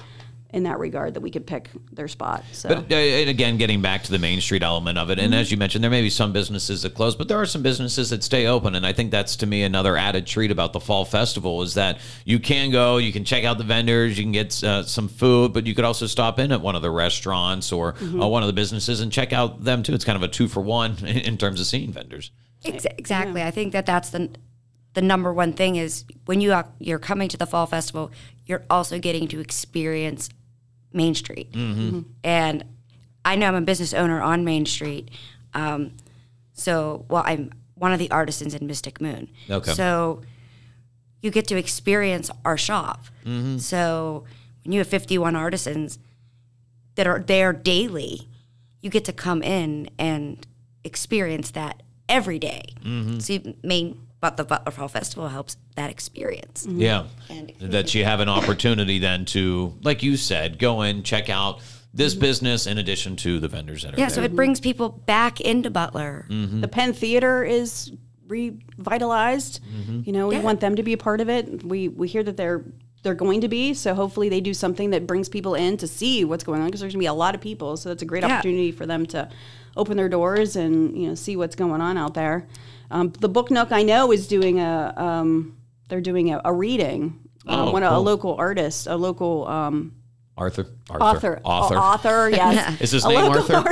in 0.52 0.64
that 0.64 0.78
regard 0.78 1.14
that 1.14 1.20
we 1.20 1.30
could 1.30 1.46
pick 1.46 1.70
their 1.92 2.08
spot. 2.08 2.44
So 2.52 2.68
But 2.68 2.92
uh, 2.92 2.94
and 2.96 3.30
again, 3.30 3.56
getting 3.56 3.80
back 3.80 4.02
to 4.04 4.12
the 4.12 4.18
Main 4.18 4.40
Street 4.40 4.62
element 4.62 4.98
of 4.98 5.08
it, 5.10 5.18
and 5.18 5.32
Mm-hmm. 5.32 5.40
as 5.40 5.50
you 5.50 5.56
mentioned, 5.56 5.82
there 5.82 5.90
may 5.90 6.02
be 6.02 6.10
some 6.10 6.32
businesses 6.32 6.82
that 6.82 6.94
close, 6.94 7.16
but 7.16 7.28
there 7.28 7.40
are 7.40 7.46
some 7.46 7.62
businesses 7.62 8.10
that 8.10 8.22
stay 8.22 8.46
open, 8.46 8.74
and 8.74 8.84
I 8.84 8.92
think 8.92 9.10
that's 9.10 9.36
to 9.36 9.46
me 9.46 9.62
another 9.62 9.96
added 9.96 10.26
treat 10.26 10.50
about 10.50 10.72
the 10.74 10.80
fall 10.80 11.04
festival 11.06 11.62
is 11.62 11.74
that 11.74 11.98
you 12.26 12.38
can 12.38 12.70
go, 12.70 12.98
you 12.98 13.12
can 13.12 13.24
check 13.24 13.44
out 13.44 13.56
the 13.56 13.64
vendors, 13.64 14.18
you 14.18 14.24
can 14.24 14.32
get 14.32 14.62
uh, 14.62 14.82
some 14.82 15.08
food, 15.08 15.52
but 15.54 15.66
you 15.66 15.74
could 15.74 15.84
also 15.86 16.06
stop 16.06 16.38
in 16.38 16.52
at 16.52 16.60
one 16.60 16.76
of 16.76 16.82
the 16.82 16.90
restaurants 16.90 17.72
or 17.72 17.94
Mm-hmm. 17.94 18.20
uh, 18.22 18.26
one 18.26 18.42
of 18.42 18.46
the 18.46 18.52
businesses 18.52 19.00
and 19.00 19.10
check 19.12 19.32
out 19.32 19.64
them 19.64 19.82
too. 19.82 19.94
It's 19.94 20.04
kind 20.04 20.16
of 20.16 20.22
a 20.22 20.28
two 20.28 20.48
for 20.48 20.60
one 20.60 20.96
in, 21.00 21.18
in 21.18 21.38
terms 21.38 21.60
of 21.60 21.66
seeing 21.66 21.92
vendors. 21.92 22.30
Ex- 22.64 22.86
exactly. 22.98 23.42
I 23.42 23.50
think 23.50 23.72
that 23.72 23.86
that's 23.86 24.10
the 24.10 24.30
the 24.94 25.00
number 25.02 25.32
one 25.32 25.54
thing 25.54 25.76
is 25.76 26.04
when 26.26 26.40
you 26.42 26.52
are, 26.52 26.66
you're 26.78 26.98
coming 26.98 27.26
to 27.30 27.36
the 27.38 27.46
fall 27.46 27.64
festival, 27.66 28.10
you're 28.44 28.62
also 28.68 28.98
getting 28.98 29.26
to 29.28 29.40
experience 29.40 30.28
Main 30.92 31.14
Street. 31.14 31.52
Mm-hmm. 31.52 31.80
Mm-hmm. 31.80 32.00
And 32.24 32.64
I 33.24 33.36
know 33.36 33.46
I'm 33.48 33.54
a 33.54 33.60
business 33.60 33.94
owner 33.94 34.20
on 34.20 34.44
Main 34.44 34.66
Street, 34.66 35.10
um, 35.54 35.92
so 36.52 37.04
well, 37.08 37.22
I'm 37.24 37.52
one 37.74 37.92
of 37.92 37.98
the 37.98 38.10
artisans 38.10 38.54
in 38.54 38.66
Mystic 38.66 39.00
Moon. 39.00 39.28
Okay. 39.50 39.72
So 39.72 40.22
you 41.20 41.30
get 41.30 41.46
to 41.48 41.56
experience 41.56 42.30
our 42.44 42.56
shop. 42.56 43.06
Mm-hmm. 43.24 43.58
So 43.58 44.24
when 44.64 44.72
you 44.72 44.78
have 44.78 44.88
51 44.88 45.34
artisans 45.36 45.98
that 46.94 47.06
are 47.06 47.20
there 47.20 47.52
daily, 47.52 48.28
you 48.80 48.90
get 48.90 49.04
to 49.06 49.12
come 49.12 49.42
in 49.42 49.88
and 49.98 50.46
experience 50.84 51.50
that 51.52 51.82
every 52.08 52.38
day. 52.38 52.62
So 53.20 53.32
you 53.34 53.54
main 53.62 54.00
but 54.22 54.36
the 54.36 54.44
Butler 54.44 54.70
Fall 54.70 54.86
Festival 54.86 55.28
helps 55.28 55.56
that 55.74 55.90
experience. 55.90 56.64
Mm-hmm. 56.64 56.80
Yeah. 56.80 57.06
And- 57.28 57.52
that 57.60 57.92
you 57.92 58.04
have 58.04 58.20
an 58.20 58.28
opportunity 58.28 59.00
then 59.00 59.24
to, 59.26 59.76
like 59.82 60.02
you 60.04 60.16
said, 60.16 60.60
go 60.60 60.82
in, 60.82 61.02
check 61.02 61.28
out 61.28 61.60
this 61.92 62.14
mm-hmm. 62.14 62.20
business 62.20 62.66
in 62.68 62.78
addition 62.78 63.16
to 63.16 63.40
the 63.40 63.48
vendors 63.48 63.82
that 63.82 63.94
are 63.94 63.98
Yeah, 63.98 64.06
there. 64.06 64.14
so 64.14 64.22
it 64.22 64.34
brings 64.36 64.60
people 64.60 64.88
back 64.90 65.40
into 65.40 65.70
Butler. 65.70 66.26
Mm-hmm. 66.30 66.60
the 66.60 66.68
Penn 66.68 66.92
Theater 66.92 67.42
is 67.42 67.92
revitalized. 68.28 69.60
You 70.04 70.12
know, 70.12 70.28
we 70.28 70.36
Yeah. 70.36 70.42
want 70.42 70.60
them 70.60 70.76
to 70.76 70.82
be 70.84 70.92
a 70.92 70.96
part 70.96 71.20
of 71.20 71.28
it. 71.28 71.64
We 71.64 71.88
we 71.88 72.06
hear 72.08 72.22
that 72.22 72.36
they're 72.36 72.64
they're 73.02 73.14
going 73.14 73.40
to 73.40 73.48
be. 73.48 73.74
So 73.74 73.94
hopefully 73.94 74.28
they 74.28 74.40
do 74.40 74.54
something 74.54 74.90
that 74.90 75.08
brings 75.08 75.28
people 75.28 75.56
in 75.56 75.76
to 75.78 75.88
see 75.88 76.24
what's 76.24 76.44
going 76.44 76.60
on 76.60 76.68
because 76.68 76.80
there's 76.80 76.92
going 76.94 77.00
to 77.00 77.04
be 77.04 77.06
a 77.06 77.12
lot 77.12 77.34
of 77.34 77.40
people. 77.40 77.76
So 77.76 77.88
that's 77.88 78.02
a 78.02 78.06
great 78.06 78.22
Yeah. 78.22 78.34
opportunity 78.36 78.70
for 78.70 78.86
them 78.86 79.04
to 79.06 79.28
open 79.76 79.96
their 79.96 80.08
doors 80.08 80.54
and 80.54 80.96
you 80.96 81.08
know 81.08 81.14
see 81.16 81.36
what's 81.36 81.56
going 81.56 81.80
on 81.80 81.98
out 81.98 82.14
there. 82.14 82.46
Um, 82.92 83.12
the 83.18 83.28
Book 83.28 83.50
Nook 83.50 83.72
I 83.72 83.82
know 83.82 84.12
is 84.12 84.28
doing 84.28 84.60
a 84.60 84.94
um, 84.96 85.56
they're 85.88 86.00
doing 86.00 86.32
a, 86.32 86.40
a 86.44 86.52
reading. 86.52 87.18
Uh, 87.46 87.66
Oh, 87.66 87.72
one 87.72 87.82
a 87.82 87.88
cool. 87.88 88.02
local 88.02 88.34
artist, 88.36 88.86
a 88.86 88.94
local 88.96 89.48
um, 89.48 89.94
Arthur. 90.36 90.68
author, 90.88 91.40
Author. 91.44 91.76
Author, 91.76 92.30
yes. 92.32 92.80
Is 92.80 92.92
his 92.92 93.04
A 93.04 93.08
name 93.08 93.30
Arthur? 93.32 93.52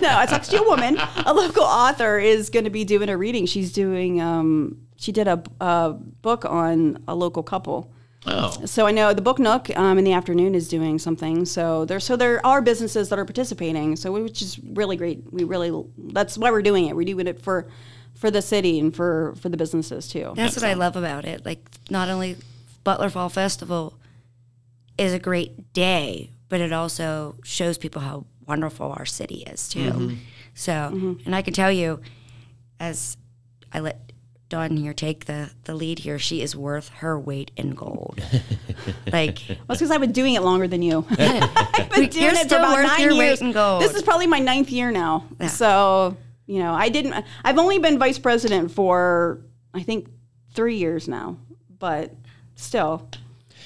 no, 0.00 0.20
it's 0.22 0.32
actually 0.32 0.58
a 0.58 0.62
woman. 0.62 0.96
A 1.26 1.34
local 1.34 1.64
author 1.64 2.18
is 2.20 2.48
going 2.48 2.64
to 2.64 2.70
be 2.70 2.84
doing 2.84 3.08
a 3.08 3.16
reading. 3.16 3.44
She's 3.46 3.72
doing. 3.72 4.20
Um, 4.20 4.82
she 4.96 5.10
did 5.12 5.26
a, 5.28 5.42
a 5.60 5.92
book 6.22 6.44
on 6.44 7.02
a 7.08 7.14
local 7.14 7.42
couple. 7.42 7.92
Oh. 8.26 8.50
So 8.66 8.86
I 8.86 8.90
know 8.92 9.12
the 9.14 9.22
Book 9.22 9.38
Nook 9.38 9.70
um, 9.76 9.96
in 9.98 10.04
the 10.04 10.12
afternoon 10.12 10.54
is 10.54 10.68
doing 10.68 10.98
something. 10.98 11.44
So 11.44 11.84
there, 11.86 12.00
so 12.00 12.16
there 12.16 12.44
are 12.44 12.60
businesses 12.60 13.08
that 13.08 13.18
are 13.18 13.24
participating. 13.24 13.96
So 13.96 14.12
which 14.12 14.42
is 14.42 14.58
really 14.60 14.96
great. 14.96 15.22
We 15.32 15.44
really 15.44 15.72
that's 15.96 16.36
why 16.38 16.50
we're 16.50 16.62
doing 16.62 16.86
it. 16.86 16.94
We're 16.96 17.04
doing 17.04 17.26
it 17.26 17.40
for 17.40 17.68
for 18.18 18.30
the 18.30 18.42
city 18.42 18.78
and 18.78 18.94
for 18.94 19.34
for 19.40 19.48
the 19.48 19.56
businesses 19.56 20.08
too. 20.08 20.32
That's 20.34 20.56
what 20.56 20.64
I 20.64 20.74
love 20.74 20.96
about 20.96 21.24
it. 21.24 21.46
Like, 21.46 21.64
not 21.88 22.08
only 22.08 22.36
Butler 22.84 23.10
Fall 23.10 23.28
Festival 23.28 23.94
is 24.98 25.12
a 25.12 25.18
great 25.18 25.72
day, 25.72 26.30
but 26.48 26.60
it 26.60 26.72
also 26.72 27.36
shows 27.44 27.78
people 27.78 28.02
how 28.02 28.26
wonderful 28.46 28.92
our 28.92 29.06
city 29.06 29.44
is 29.46 29.68
too. 29.68 29.92
Mm-hmm. 29.92 30.14
So, 30.54 30.72
mm-hmm. 30.72 31.12
and 31.24 31.36
I 31.36 31.42
can 31.42 31.54
tell 31.54 31.70
you, 31.70 32.00
as 32.80 33.16
I 33.72 33.78
let 33.78 34.12
Dawn 34.48 34.76
here 34.76 34.94
take 34.94 35.26
the 35.26 35.50
the 35.64 35.74
lead 35.74 36.00
here, 36.00 36.18
she 36.18 36.42
is 36.42 36.56
worth 36.56 36.88
her 36.88 37.20
weight 37.20 37.52
in 37.56 37.70
gold. 37.70 38.20
like, 39.12 39.38
Well, 39.48 39.58
it's 39.68 39.78
because 39.78 39.92
I've 39.92 40.00
been 40.00 40.10
doing 40.10 40.34
it 40.34 40.42
longer 40.42 40.66
than 40.66 40.82
you. 40.82 41.06
I've 41.10 41.90
been 41.90 42.08
doing 42.08 42.24
You're 42.24 42.34
it 42.34 42.48
for 42.48 42.56
about 42.56 42.74
worth 42.74 42.86
nine 42.86 43.00
your 43.00 43.16
weight 43.16 43.26
years. 43.26 43.42
in 43.42 43.52
gold. 43.52 43.82
This 43.82 43.94
is 43.94 44.02
probably 44.02 44.26
my 44.26 44.40
ninth 44.40 44.70
year 44.70 44.90
now. 44.90 45.28
So, 45.48 46.16
you 46.48 46.58
know, 46.58 46.72
I 46.72 46.88
didn't, 46.88 47.24
I've 47.44 47.58
only 47.58 47.78
been 47.78 47.98
vice 47.98 48.18
president 48.18 48.72
for, 48.72 49.44
I 49.74 49.82
think, 49.82 50.08
three 50.54 50.76
years 50.76 51.06
now, 51.06 51.36
but 51.78 52.12
still. 52.56 53.08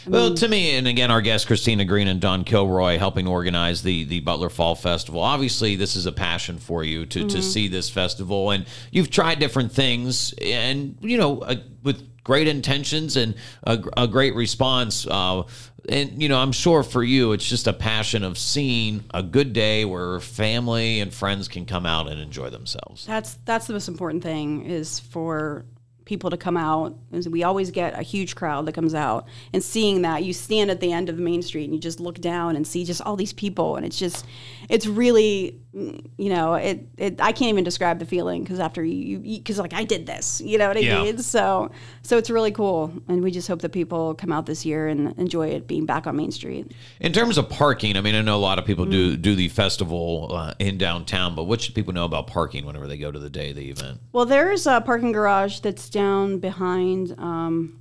Well, 0.06 0.34
to 0.34 0.48
me, 0.48 0.76
and 0.76 0.88
again, 0.88 1.12
our 1.12 1.20
guests 1.20 1.46
Christina 1.46 1.84
Green 1.84 2.08
and 2.08 2.20
Dawn 2.20 2.42
Kilroy 2.42 2.98
helping 2.98 3.28
organize 3.28 3.82
the 3.82 4.02
the 4.02 4.18
Butler 4.18 4.50
Fall 4.50 4.74
Festival. 4.74 5.20
Obviously, 5.20 5.76
this 5.76 5.94
is 5.94 6.06
a 6.06 6.12
passion 6.12 6.58
for 6.58 6.82
you 6.82 7.06
to 7.06 7.28
to 7.28 7.40
see 7.40 7.68
this 7.68 7.88
festival, 7.88 8.50
and 8.50 8.66
you've 8.90 9.10
tried 9.10 9.38
different 9.38 9.70
things, 9.70 10.34
and 10.42 10.96
you 11.02 11.18
know, 11.18 11.38
uh, 11.42 11.54
with 11.84 12.02
great 12.24 12.48
intentions 12.48 13.16
and 13.16 13.34
a, 13.64 13.82
a 13.96 14.08
great 14.08 14.34
response. 14.34 15.06
Uh, 15.06 15.42
and 15.88 16.22
you 16.22 16.28
know, 16.28 16.38
I'm 16.38 16.52
sure 16.52 16.82
for 16.82 17.02
you, 17.02 17.32
it's 17.32 17.48
just 17.48 17.66
a 17.66 17.72
passion 17.72 18.22
of 18.22 18.38
seeing 18.38 19.04
a 19.12 19.22
good 19.22 19.52
day 19.52 19.84
where 19.84 20.20
family 20.20 21.00
and 21.00 21.12
friends 21.12 21.48
can 21.48 21.66
come 21.66 21.86
out 21.86 22.08
and 22.08 22.20
enjoy 22.20 22.50
themselves. 22.50 23.04
That's 23.06 23.34
that's 23.44 23.66
the 23.66 23.72
most 23.72 23.88
important 23.88 24.22
thing 24.22 24.66
is 24.66 25.00
for 25.00 25.64
people 26.04 26.30
to 26.30 26.36
come 26.36 26.56
out. 26.56 26.96
We 27.10 27.44
always 27.44 27.70
get 27.70 27.98
a 27.98 28.02
huge 28.02 28.34
crowd 28.34 28.66
that 28.66 28.72
comes 28.72 28.94
out, 28.94 29.26
and 29.52 29.62
seeing 29.62 30.02
that 30.02 30.24
you 30.24 30.32
stand 30.32 30.70
at 30.70 30.80
the 30.80 30.92
end 30.92 31.08
of 31.08 31.18
Main 31.18 31.42
Street 31.42 31.64
and 31.64 31.74
you 31.74 31.80
just 31.80 32.00
look 32.00 32.20
down 32.20 32.56
and 32.56 32.66
see 32.66 32.84
just 32.84 33.00
all 33.02 33.16
these 33.16 33.32
people, 33.32 33.76
and 33.76 33.86
it's 33.86 33.98
just, 33.98 34.26
it's 34.72 34.86
really, 34.86 35.60
you 35.74 36.30
know, 36.30 36.54
it, 36.54 36.88
it 36.96 37.20
I 37.20 37.32
can't 37.32 37.50
even 37.50 37.62
describe 37.62 37.98
the 37.98 38.06
feeling 38.06 38.42
because 38.42 38.58
after 38.58 38.82
you, 38.82 39.18
because 39.18 39.58
like 39.58 39.74
I 39.74 39.84
did 39.84 40.06
this, 40.06 40.40
you 40.40 40.56
know 40.56 40.66
what 40.66 40.78
I 40.78 40.80
Yeah. 40.80 41.02
mean? 41.02 41.18
So 41.18 41.70
so 42.00 42.16
it's 42.16 42.30
really 42.30 42.52
cool, 42.52 42.90
and 43.06 43.22
we 43.22 43.30
just 43.30 43.46
hope 43.48 43.60
that 43.60 43.68
people 43.72 44.14
come 44.14 44.32
out 44.32 44.46
this 44.46 44.64
year 44.64 44.88
and 44.88 45.12
enjoy 45.18 45.48
it 45.48 45.68
being 45.68 45.84
back 45.84 46.06
on 46.06 46.16
Main 46.16 46.32
Street. 46.32 46.72
In 47.00 47.12
terms 47.12 47.36
of 47.36 47.50
parking, 47.50 47.98
I 47.98 48.00
mean, 48.00 48.14
I 48.14 48.22
know 48.22 48.34
a 48.34 48.40
lot 48.40 48.58
of 48.58 48.64
people 48.64 48.86
do 48.86 49.14
do 49.18 49.34
the 49.34 49.48
festival 49.50 50.30
uh, 50.32 50.54
in 50.58 50.78
downtown, 50.78 51.34
but 51.34 51.44
what 51.44 51.60
should 51.60 51.74
people 51.74 51.92
know 51.92 52.06
about 52.06 52.26
parking 52.26 52.64
whenever 52.64 52.86
they 52.86 52.96
go 52.96 53.12
to 53.12 53.18
the 53.18 53.30
day 53.30 53.50
of 53.50 53.56
the 53.56 53.68
event? 53.68 54.00
Well, 54.12 54.24
there's 54.24 54.66
a 54.66 54.80
parking 54.80 55.12
garage 55.12 55.60
that's 55.60 55.90
down 55.90 56.38
behind, 56.38 57.14
um, 57.18 57.78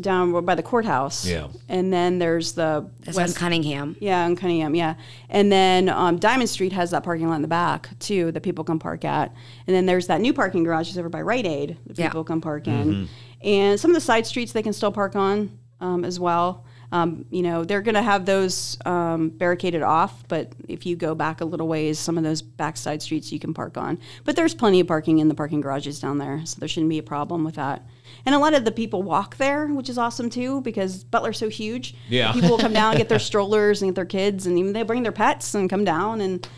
down 0.00 0.44
by 0.44 0.54
the 0.54 0.62
courthouse. 0.62 1.26
Yeah. 1.26 1.48
And 1.68 1.92
then 1.92 2.18
there's 2.18 2.52
the 2.52 2.88
that's 3.00 3.18
on 3.18 3.32
Cunningham. 3.32 3.96
yeah, 4.00 4.26
in 4.26 4.36
Cunningham, 4.36 4.74
yeah. 4.74 4.94
And 5.28 5.50
then 5.50 5.88
um, 5.88 6.18
Diamond 6.18 6.48
Street 6.50 6.72
has 6.72 6.90
that 6.92 7.02
parking 7.04 7.28
lot 7.28 7.36
in 7.36 7.42
the 7.42 7.48
back 7.48 7.88
too 7.98 8.30
that 8.32 8.42
people 8.42 8.64
can 8.64 8.78
park 8.78 9.04
at. 9.04 9.34
And 9.66 9.74
then 9.74 9.86
there's 9.86 10.06
that 10.06 10.20
new 10.20 10.32
parking 10.32 10.64
garage 10.64 10.88
that's 10.88 10.98
over 10.98 11.08
by 11.08 11.22
Rite 11.22 11.46
Aid 11.46 11.76
that 11.86 11.98
Yeah. 11.98 12.08
people 12.08 12.24
can 12.24 12.40
park 12.40 12.66
in. 12.68 13.08
And 13.42 13.78
some 13.78 13.90
of 13.90 13.94
the 13.94 14.00
side 14.00 14.26
streets 14.26 14.52
they 14.52 14.62
can 14.62 14.72
still 14.72 14.92
park 14.92 15.16
on 15.16 15.58
um, 15.80 16.04
as 16.04 16.18
well. 16.20 16.64
Um, 16.90 17.26
you 17.30 17.42
know, 17.42 17.64
they're 17.64 17.82
going 17.82 17.96
to 17.96 18.02
have 18.02 18.24
those 18.24 18.78
um, 18.86 19.28
barricaded 19.28 19.82
off, 19.82 20.24
but 20.26 20.52
if 20.68 20.86
you 20.86 20.96
go 20.96 21.14
back 21.14 21.42
a 21.42 21.44
little 21.44 21.68
ways, 21.68 21.98
some 21.98 22.16
of 22.16 22.24
those 22.24 22.40
backside 22.40 23.02
streets 23.02 23.30
you 23.30 23.38
can 23.38 23.52
park 23.52 23.76
on. 23.76 23.98
But 24.24 24.36
there's 24.36 24.54
plenty 24.54 24.80
of 24.80 24.86
parking 24.86 25.18
in 25.18 25.28
the 25.28 25.34
parking 25.34 25.60
garages 25.60 26.00
down 26.00 26.16
there, 26.16 26.40
so 26.46 26.58
there 26.58 26.68
shouldn't 26.68 26.88
be 26.88 26.98
a 26.98 27.02
problem 27.02 27.44
with 27.44 27.56
that. 27.56 27.86
And 28.24 28.34
a 28.34 28.38
lot 28.38 28.54
of 28.54 28.64
the 28.64 28.72
people 28.72 29.02
walk 29.02 29.36
there, 29.36 29.66
which 29.66 29.90
is 29.90 29.98
awesome 29.98 30.30
too, 30.30 30.62
because 30.62 31.04
Butler's 31.04 31.38
so 31.38 31.50
huge. 31.50 31.94
Yeah. 32.08 32.32
People 32.32 32.50
will 32.50 32.58
come 32.58 32.72
down 32.72 32.92
and 32.92 32.98
get 32.98 33.10
their 33.10 33.18
strollers 33.18 33.82
and 33.82 33.90
get 33.90 33.94
their 33.94 34.06
kids, 34.06 34.46
and 34.46 34.58
even 34.58 34.72
they 34.72 34.82
bring 34.82 35.02
their 35.02 35.12
pets 35.12 35.54
and 35.54 35.68
come 35.68 35.84
down 35.84 36.22
and 36.22 36.48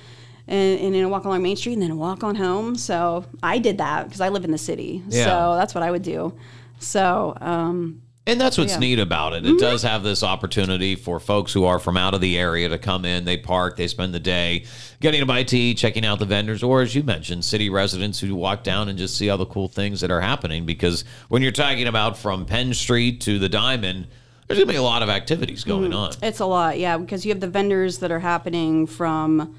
and, 0.47 0.81
and 0.81 0.95
then 0.95 1.11
walk 1.11 1.25
along 1.25 1.43
Main 1.43 1.57
Street 1.57 1.75
and 1.75 1.83
then 1.83 1.97
walk 1.97 2.25
on 2.25 2.35
home. 2.35 2.77
So 2.77 3.25
I 3.43 3.59
did 3.59 3.79
that 3.79 4.05
because 4.05 4.21
I 4.21 4.29
live 4.29 4.45
in 4.45 4.51
the 4.51 4.59
city. 4.59 5.03
Yeah. 5.09 5.25
So 5.25 5.57
that's 5.57 5.75
what 5.75 5.83
I 5.83 5.91
would 5.91 6.03
do. 6.03 6.37
So 6.81 7.37
um, 7.41 8.03
And 8.31 8.41
that's 8.41 8.57
what's 8.57 8.73
Yeah. 8.75 8.79
neat 8.79 8.99
about 8.99 9.33
it. 9.33 9.45
It 9.45 9.59
does 9.59 9.83
have 9.83 10.03
this 10.03 10.23
opportunity 10.23 10.95
for 10.95 11.19
folks 11.21 11.53
who 11.53 11.65
are 11.65 11.79
from 11.79 11.97
out 11.97 12.15
of 12.15 12.21
the 12.21 12.39
area 12.39 12.69
to 12.69 12.79
come 12.79 13.05
in. 13.05 13.25
They 13.25 13.37
park, 13.37 13.77
they 13.77 13.89
spend 13.89 14.15
the 14.15 14.21
day 14.21 14.65
getting 15.01 15.21
a 15.21 15.27
bite 15.27 15.49
to 15.49 15.59
eat, 15.59 15.79
checking 15.79 16.05
out 16.05 16.19
the 16.19 16.27
vendors, 16.27 16.63
or 16.63 16.83
as 16.83 16.95
you 16.95 17.03
mentioned, 17.03 17.45
city 17.45 17.69
residents 17.69 18.21
who 18.21 18.35
walk 18.35 18.63
down 18.63 18.89
and 18.89 18.99
just 18.99 19.17
see 19.17 19.29
all 19.29 19.39
the 19.39 19.47
cool 19.47 19.69
things 19.69 20.01
that 20.01 20.11
are 20.11 20.21
happening. 20.21 20.65
Because 20.65 21.05
when 21.29 21.43
you're 21.43 21.53
talking 21.53 21.87
about 21.87 22.17
from 22.17 22.47
Penn 22.47 22.73
Street 22.75 23.21
to 23.23 23.39
the 23.39 23.49
Diamond, 23.49 24.07
there's 24.47 24.59
going 24.59 24.69
to 24.69 24.73
be 24.73 24.79
a 24.79 24.83
lot 24.83 25.03
of 25.03 25.09
activities 25.09 25.65
going 25.65 25.93
on. 25.93 26.13
it's 26.23 26.41
a 26.41 26.47
lot, 26.47 26.79
yeah, 26.79 26.97
because 26.99 27.25
you 27.25 27.31
have 27.33 27.41
the 27.41 27.49
vendors 27.49 27.99
that 27.99 28.11
are 28.11 28.19
happening 28.21 28.87
from 28.87 29.55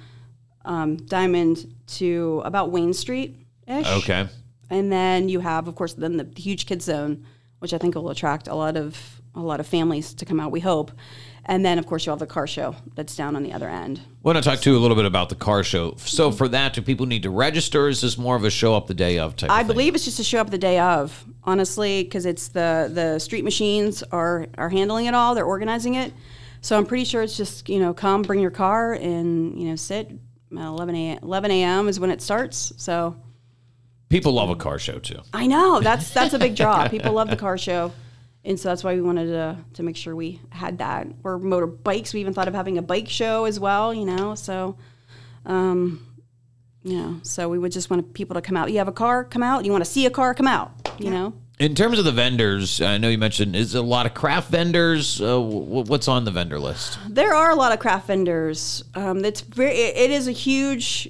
um, 0.65 0.97
Diamond 0.97 1.73
to 1.87 2.41
about 2.45 2.71
Wayne 2.71 2.93
Street 2.93 3.35
ish. 3.67 3.87
Okay. 3.87 4.27
And 4.69 4.91
then 4.91 5.27
you 5.27 5.39
have, 5.41 5.67
of 5.67 5.75
course, 5.75 5.93
then 5.93 6.17
the 6.17 6.27
huge 6.37 6.65
kids 6.65 6.85
zone, 6.85 7.25
which 7.61 7.75
I 7.75 7.77
think 7.77 7.93
will 7.93 8.09
attract 8.09 8.47
a 8.47 8.55
lot 8.55 8.75
of 8.75 9.21
a 9.35 9.39
lot 9.39 9.59
of 9.59 9.67
families 9.67 10.15
to 10.15 10.25
come 10.25 10.39
out. 10.39 10.51
We 10.51 10.59
hope. 10.59 10.91
And 11.45 11.63
then, 11.63 11.77
of 11.77 11.85
course, 11.85 12.05
you 12.05 12.09
have 12.09 12.19
the 12.19 12.25
car 12.25 12.47
show 12.47 12.75
that's 12.95 13.15
down 13.15 13.35
on 13.35 13.43
the 13.43 13.53
other 13.53 13.69
end. 13.69 13.99
I 13.99 14.03
want 14.23 14.37
to 14.37 14.43
talk 14.43 14.59
to 14.61 14.71
you 14.71 14.77
a 14.77 14.79
little 14.79 14.97
bit 14.97 15.05
about 15.05 15.29
the 15.29 15.35
car 15.35 15.63
show. 15.63 15.95
So 15.97 16.31
for 16.31 16.47
that, 16.49 16.73
do 16.73 16.81
people 16.81 17.05
need 17.05 17.23
to 17.23 17.29
register? 17.29 17.87
Is 17.87 18.01
this 18.01 18.17
more 18.17 18.35
of 18.35 18.43
a 18.43 18.49
show 18.49 18.75
up 18.75 18.87
the 18.87 18.93
day 18.95 19.19
of 19.19 19.35
type? 19.35 19.51
I 19.51 19.61
of 19.61 19.67
thing? 19.67 19.75
believe 19.75 19.95
it's 19.95 20.05
just 20.05 20.17
to 20.17 20.23
show 20.23 20.41
up 20.41 20.49
the 20.49 20.57
day 20.57 20.79
of, 20.79 21.23
honestly, 21.43 22.03
because 22.03 22.25
it's 22.25 22.47
the 22.49 22.89
the 22.91 23.19
street 23.19 23.43
machines 23.43 24.01
are 24.11 24.47
are 24.57 24.69
handling 24.69 25.05
it 25.05 25.13
all. 25.13 25.35
They're 25.35 25.45
organizing 25.45 25.95
it, 25.95 26.13
so 26.61 26.77
I'm 26.77 26.85
pretty 26.85 27.05
sure 27.05 27.21
it's 27.21 27.37
just 27.37 27.69
you 27.69 27.79
know 27.79 27.93
come, 27.93 28.23
bring 28.23 28.39
your 28.39 28.51
car, 28.51 28.93
and 28.93 29.57
you 29.59 29.69
know 29.69 29.75
sit. 29.75 30.11
11 30.51 30.95
a.m. 30.95 31.19
11 31.23 31.51
a.m. 31.51 31.87
is 31.87 31.99
when 31.99 32.11
it 32.11 32.21
starts. 32.21 32.73
So 32.75 33.15
people 34.11 34.33
love 34.33 34.49
a 34.51 34.55
car 34.55 34.77
show 34.77 34.99
too. 34.99 35.19
I 35.33 35.47
know 35.47 35.79
that's 35.79 36.13
that's 36.13 36.35
a 36.35 36.39
big 36.39 36.55
draw. 36.55 36.87
People 36.87 37.13
love 37.13 37.29
the 37.31 37.35
car 37.37 37.57
show, 37.57 37.91
and 38.45 38.59
so 38.59 38.69
that's 38.69 38.83
why 38.83 38.93
we 38.93 39.01
wanted 39.01 39.27
to 39.27 39.57
to 39.73 39.83
make 39.83 39.95
sure 39.97 40.15
we 40.15 40.39
had 40.51 40.77
that. 40.77 41.07
Or 41.23 41.39
motorbikes. 41.39 42.13
We 42.13 42.19
even 42.19 42.33
thought 42.33 42.47
of 42.47 42.53
having 42.53 42.77
a 42.77 42.81
bike 42.83 43.09
show 43.09 43.45
as 43.45 43.59
well. 43.59 43.91
You 43.93 44.05
know, 44.05 44.35
so. 44.35 44.75
Um, 45.45 46.05
you 46.83 46.97
know, 46.97 47.19
so 47.21 47.47
we 47.47 47.59
would 47.59 47.71
just 47.71 47.91
want 47.91 48.13
people 48.13 48.33
to 48.35 48.41
come 48.41 48.57
out. 48.57 48.71
You 48.71 48.79
have 48.79 48.87
a 48.87 48.91
car, 48.91 49.23
come 49.23 49.43
out. 49.43 49.65
You 49.65 49.71
want 49.71 49.85
to 49.85 49.89
see 49.89 50.07
a 50.07 50.09
car, 50.09 50.33
come 50.33 50.47
out. 50.47 50.71
You 50.97 51.11
know, 51.11 51.33
In 51.59 51.75
terms 51.75 51.99
of 51.99 52.05
the 52.05 52.11
vendors, 52.11 52.81
I 52.81 52.97
know 52.97 53.07
you 53.07 53.19
mentioned 53.19 53.55
is 53.55 53.75
a 53.75 53.83
lot 53.83 54.07
of 54.07 54.15
craft 54.15 54.49
vendors. 54.49 55.21
Uh, 55.21 55.39
wh- 55.39 55.87
what's 55.87 56.07
on 56.07 56.25
the 56.25 56.31
vendor 56.31 56.59
list? 56.59 56.97
there 57.07 57.35
are 57.35 57.51
a 57.51 57.55
lot 57.55 57.71
of 57.71 57.77
craft 57.79 58.07
vendors. 58.07 58.83
Um, 58.95 59.23
it's 59.23 59.41
very, 59.41 59.73
it, 59.73 59.95
it 59.95 60.11
is 60.11 60.27
a 60.27 60.31
huge 60.31 61.09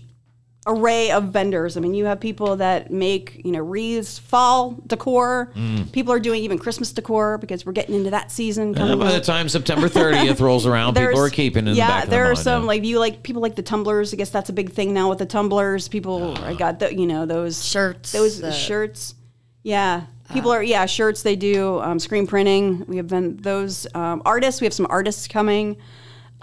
array 0.67 1.11
of 1.11 1.25
vendors. 1.25 1.75
I 1.75 1.79
mean, 1.79 1.93
you 1.93 2.05
have 2.05 2.19
people 2.19 2.57
that 2.57 2.91
make 2.91 3.41
you 3.43 3.51
know 3.51 3.61
wreaths, 3.61 4.19
fall 4.19 4.77
decor. 4.87 5.51
People 5.91 6.13
are 6.13 6.19
doing 6.19 6.43
even 6.43 6.59
Christmas 6.59 6.91
decor 6.91 7.37
because 7.37 7.65
we're 7.65 7.71
getting 7.71 7.95
into 7.95 8.11
that 8.11 8.31
season. 8.31 8.75
Uh, 8.75 8.79
Coming 8.79 8.99
by 8.99 9.11
the 9.13 9.21
time 9.21 9.49
September 9.49 9.89
30th 9.89 10.39
rolls 10.39 10.65
around, 10.65 10.93
people 10.95 11.19
are 11.19 11.29
keeping 11.29 11.67
in 11.67 11.75
yeah, 11.75 11.87
the 11.87 11.91
back 11.93 12.01
there 12.03 12.09
their 12.09 12.23
are 12.31 12.33
mind, 12.33 12.39
some 12.39 12.61
yeah. 12.63 12.67
like 12.67 12.83
you 12.83 12.99
like 12.99 13.23
people 13.23 13.41
like 13.41 13.55
the 13.55 13.63
tumblers. 13.63 14.13
I 14.13 14.17
guess 14.17 14.29
that's 14.29 14.49
a 14.49 14.53
big 14.53 14.71
thing 14.71 14.93
now 14.93 15.09
with 15.09 15.17
the 15.19 15.25
tumblers. 15.25 15.87
People, 15.87 16.37
I 16.43 16.53
got 16.53 16.79
the 16.79 16.93
you 16.93 17.07
know 17.07 17.25
those 17.25 17.65
Shirts, 17.65 18.11
those 18.11 18.39
the- 18.39 18.51
shirts. 18.51 19.15
Yeah, 19.63 20.05
people 20.33 20.51
are 20.51 20.63
yeah 20.63 20.85
shirts. 20.87 21.21
They 21.21 21.35
do 21.35 21.79
um, 21.81 21.99
screen 21.99 22.25
printing. 22.25 22.85
We 22.87 22.97
have 22.97 23.07
been 23.07 23.37
those 23.37 23.87
um, 23.93 24.21
artists. 24.25 24.59
We 24.61 24.65
have 24.65 24.73
some 24.73 24.87
artists 24.89 25.27
coming, 25.27 25.77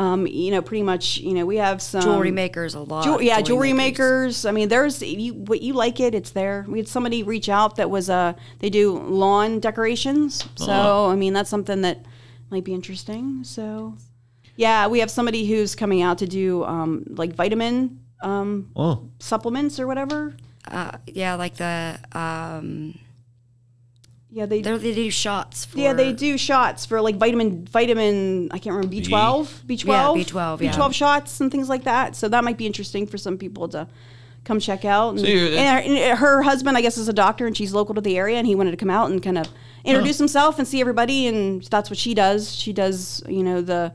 Um, 0.00 0.26
you 0.28 0.50
know, 0.52 0.62
pretty 0.62 0.82
much. 0.84 1.18
You 1.18 1.34
know, 1.34 1.44
we 1.44 1.56
have 1.56 1.82
some 1.82 2.02
Jewelry 2.02 2.30
makers 2.30 2.74
a 2.74 2.80
lot. 2.80 3.04
Jewel- 3.04 3.20
yeah, 3.22 3.40
jewelry 3.40 3.72
makers. 3.72 4.44
makers. 4.44 4.44
I 4.44 4.52
mean, 4.52 4.68
there's 4.68 5.02
you, 5.02 5.34
what 5.34 5.60
you 5.60 5.72
like 5.74 5.98
it, 5.98 6.14
it's 6.14 6.30
there. 6.30 6.64
We 6.68 6.78
had 6.78 6.86
somebody 6.88 7.22
reach 7.24 7.48
out 7.48 7.76
that 7.76 7.90
was 7.90 8.08
uh 8.08 8.34
they 8.60 8.70
do 8.70 8.96
lawn 8.98 9.58
decorations. 9.60 10.44
So 10.56 10.70
Uh-huh. 10.72 11.08
I 11.08 11.16
mean, 11.16 11.32
that's 11.32 11.50
something 11.50 11.82
that 11.82 12.04
might 12.50 12.64
be 12.64 12.74
interesting. 12.74 13.42
So 13.44 13.94
yeah, 14.56 14.86
we 14.86 15.00
have 15.00 15.10
somebody 15.10 15.46
who's 15.46 15.74
coming 15.74 16.00
out 16.02 16.18
to 16.18 16.26
do 16.26 16.62
um 16.64 17.04
like 17.16 17.34
vitamin 17.34 18.00
um 18.22 18.70
Oh, 18.76 19.08
supplements 19.18 19.80
or 19.80 19.86
whatever. 19.86 20.34
Uh, 20.70 20.92
yeah, 21.06 21.34
like 21.34 21.54
the 21.56 21.98
um, 22.12 22.98
Yeah, 24.30 24.44
they 24.46 24.60
they're- 24.60 24.76
they 24.78 24.94
do 24.94 25.10
shots. 25.10 25.64
For, 25.64 25.78
yeah 25.78 25.92
they 25.94 26.12
do 26.12 26.36
shots 26.36 26.84
for 26.84 27.00
like 27.00 27.16
vitamin 27.16 27.64
vitamin 27.66 28.48
I 28.50 28.58
can't 28.58 28.74
remember 28.76 28.88
B 28.88 29.00
twelve 29.02 29.62
B 29.66 29.76
twelve 29.76 30.18
Yeah, 30.18 30.24
B12, 30.24 30.58
B 30.58 30.64
yeah. 30.66 30.72
twelve 30.72 30.94
shots 30.94 31.40
and 31.40 31.50
things 31.50 31.68
like 31.68 31.84
that. 31.84 32.14
So 32.14 32.28
that 32.28 32.44
might 32.44 32.58
be 32.58 32.66
interesting 32.66 33.06
for 33.06 33.16
some 33.18 33.38
people 33.38 33.68
to 33.70 33.88
come 34.44 34.60
check 34.60 34.84
out. 34.84 35.10
And, 35.16 35.20
you're- 35.26 35.56
and 35.56 35.68
her, 35.86 35.92
and 36.10 36.18
her 36.18 36.42
husband, 36.42 36.76
I 36.76 36.80
guess, 36.82 36.98
is 36.98 37.08
a 37.08 37.12
doctor 37.12 37.46
and 37.46 37.56
she's 37.56 37.72
local 37.72 37.94
to 37.94 38.00
the 38.02 38.16
area, 38.18 38.36
and 38.36 38.46
he 38.46 38.54
wanted 38.54 38.70
to 38.72 38.76
come 38.76 38.90
out 38.90 39.10
and 39.10 39.22
kind 39.22 39.38
of 39.38 39.48
introduce 39.84 40.18
himself 40.18 40.58
and 40.58 40.68
see 40.68 40.80
everybody. 40.80 41.26
And 41.26 41.62
that's 41.64 41.88
what 41.90 41.98
she 41.98 42.12
does. 42.14 42.54
She 42.54 42.72
does 42.74 43.22
you 43.28 43.42
know 43.42 43.62
the 43.62 43.92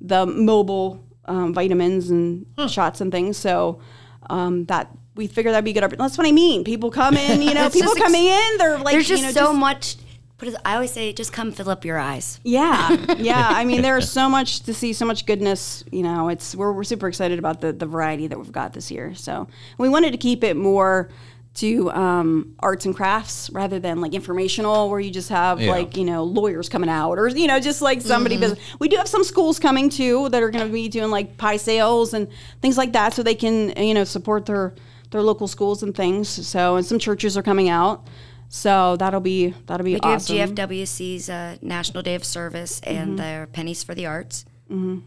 the 0.00 0.26
mobile 0.26 1.04
um, 1.26 1.54
vitamins 1.54 2.10
and 2.10 2.46
shots 2.68 3.00
and 3.00 3.12
things. 3.12 3.36
So 3.36 3.80
um, 4.28 4.64
that. 4.66 4.90
We 5.18 5.26
figured 5.26 5.52
that'd 5.52 5.64
be 5.64 5.72
good. 5.72 5.82
That's 5.98 6.16
what 6.16 6.26
I 6.26 6.32
mean. 6.32 6.62
People 6.64 6.90
come 6.90 7.14
in, 7.16 7.42
you 7.42 7.52
know, 7.52 7.68
people 7.70 7.92
just 7.92 7.96
ex- 7.98 8.06
coming 8.06 8.24
in, 8.24 8.56
they're 8.58 8.78
like, 8.78 8.92
There's 8.94 9.08
just 9.08 9.22
you 9.22 9.28
know, 9.28 9.32
so 9.48 9.52
much. 9.52 9.96
But 10.38 10.54
I 10.64 10.74
always 10.76 10.92
say, 10.92 11.12
just 11.12 11.32
come 11.32 11.50
fill 11.50 11.68
up 11.68 11.84
your 11.84 11.98
eyes. 11.98 12.38
yeah, 12.44 12.90
yeah. 13.18 13.48
I 13.52 13.64
mean, 13.64 13.82
there's 13.82 14.08
so 14.20 14.28
much 14.28 14.60
to 14.60 14.72
see, 14.72 14.92
so 14.92 15.04
much 15.04 15.26
goodness. 15.26 15.82
You 15.90 16.04
know, 16.04 16.28
it's 16.28 16.54
we're, 16.54 16.70
we're 16.72 16.84
super 16.84 17.08
excited 17.08 17.38
about 17.40 17.60
the 17.60 17.72
the 17.72 17.86
variety 17.86 18.28
that 18.28 18.38
we've 18.38 18.52
got 18.52 18.72
this 18.72 18.90
year. 18.92 19.14
So 19.16 19.48
we 19.76 19.88
wanted 19.88 20.12
to 20.12 20.18
keep 20.18 20.44
it 20.44 20.56
more 20.56 21.08
to 21.54 21.90
um, 21.90 22.54
arts 22.60 22.86
and 22.86 22.94
crafts 22.94 23.50
rather 23.50 23.80
than 23.80 24.00
like 24.00 24.14
informational, 24.14 24.88
where 24.90 25.00
you 25.00 25.10
just 25.10 25.30
have 25.30 25.60
Yeah. 25.60 25.72
like 25.72 25.96
you 25.96 26.04
know 26.04 26.22
lawyers 26.22 26.68
coming 26.68 26.88
out 26.88 27.18
or 27.18 27.26
you 27.26 27.48
know 27.48 27.58
just 27.58 27.82
like 27.82 28.00
somebody. 28.02 28.36
business. 28.36 28.60
We 28.78 28.86
do 28.88 28.96
have 28.98 29.08
some 29.08 29.24
schools 29.24 29.58
coming 29.58 29.90
too 29.90 30.28
that 30.28 30.40
are 30.40 30.50
going 30.52 30.64
to 30.64 30.72
be 30.72 30.88
doing 30.88 31.10
like 31.10 31.36
pie 31.36 31.56
sales 31.56 32.14
and 32.14 32.28
things 32.62 32.78
like 32.78 32.92
that, 32.92 33.12
so 33.14 33.24
they 33.24 33.34
can 33.34 33.72
you 33.76 33.94
know 33.94 34.04
support 34.04 34.46
their 34.46 34.72
their 35.10 35.22
local 35.22 35.48
schools 35.48 35.82
and 35.82 35.94
things. 35.94 36.28
So 36.28 36.76
and 36.76 36.84
some 36.86 36.98
churches 36.98 37.36
are 37.36 37.42
coming 37.42 37.68
out. 37.68 38.06
So 38.50 38.96
that'll 38.96 39.20
be 39.20 39.54
that'll 39.66 39.84
be 39.84 39.94
We 39.94 40.00
do 40.00 40.08
awesome. 40.08 40.36
have 40.38 40.50
GFWC's 40.54 41.28
uh, 41.28 41.56
National 41.60 42.02
Day 42.02 42.14
of 42.14 42.24
Service 42.24 42.80
and 42.80 43.08
Mm-hmm. 43.10 43.16
their 43.16 43.46
Pennies 43.46 43.82
for 43.84 43.94
the 43.94 44.06
Arts. 44.06 44.44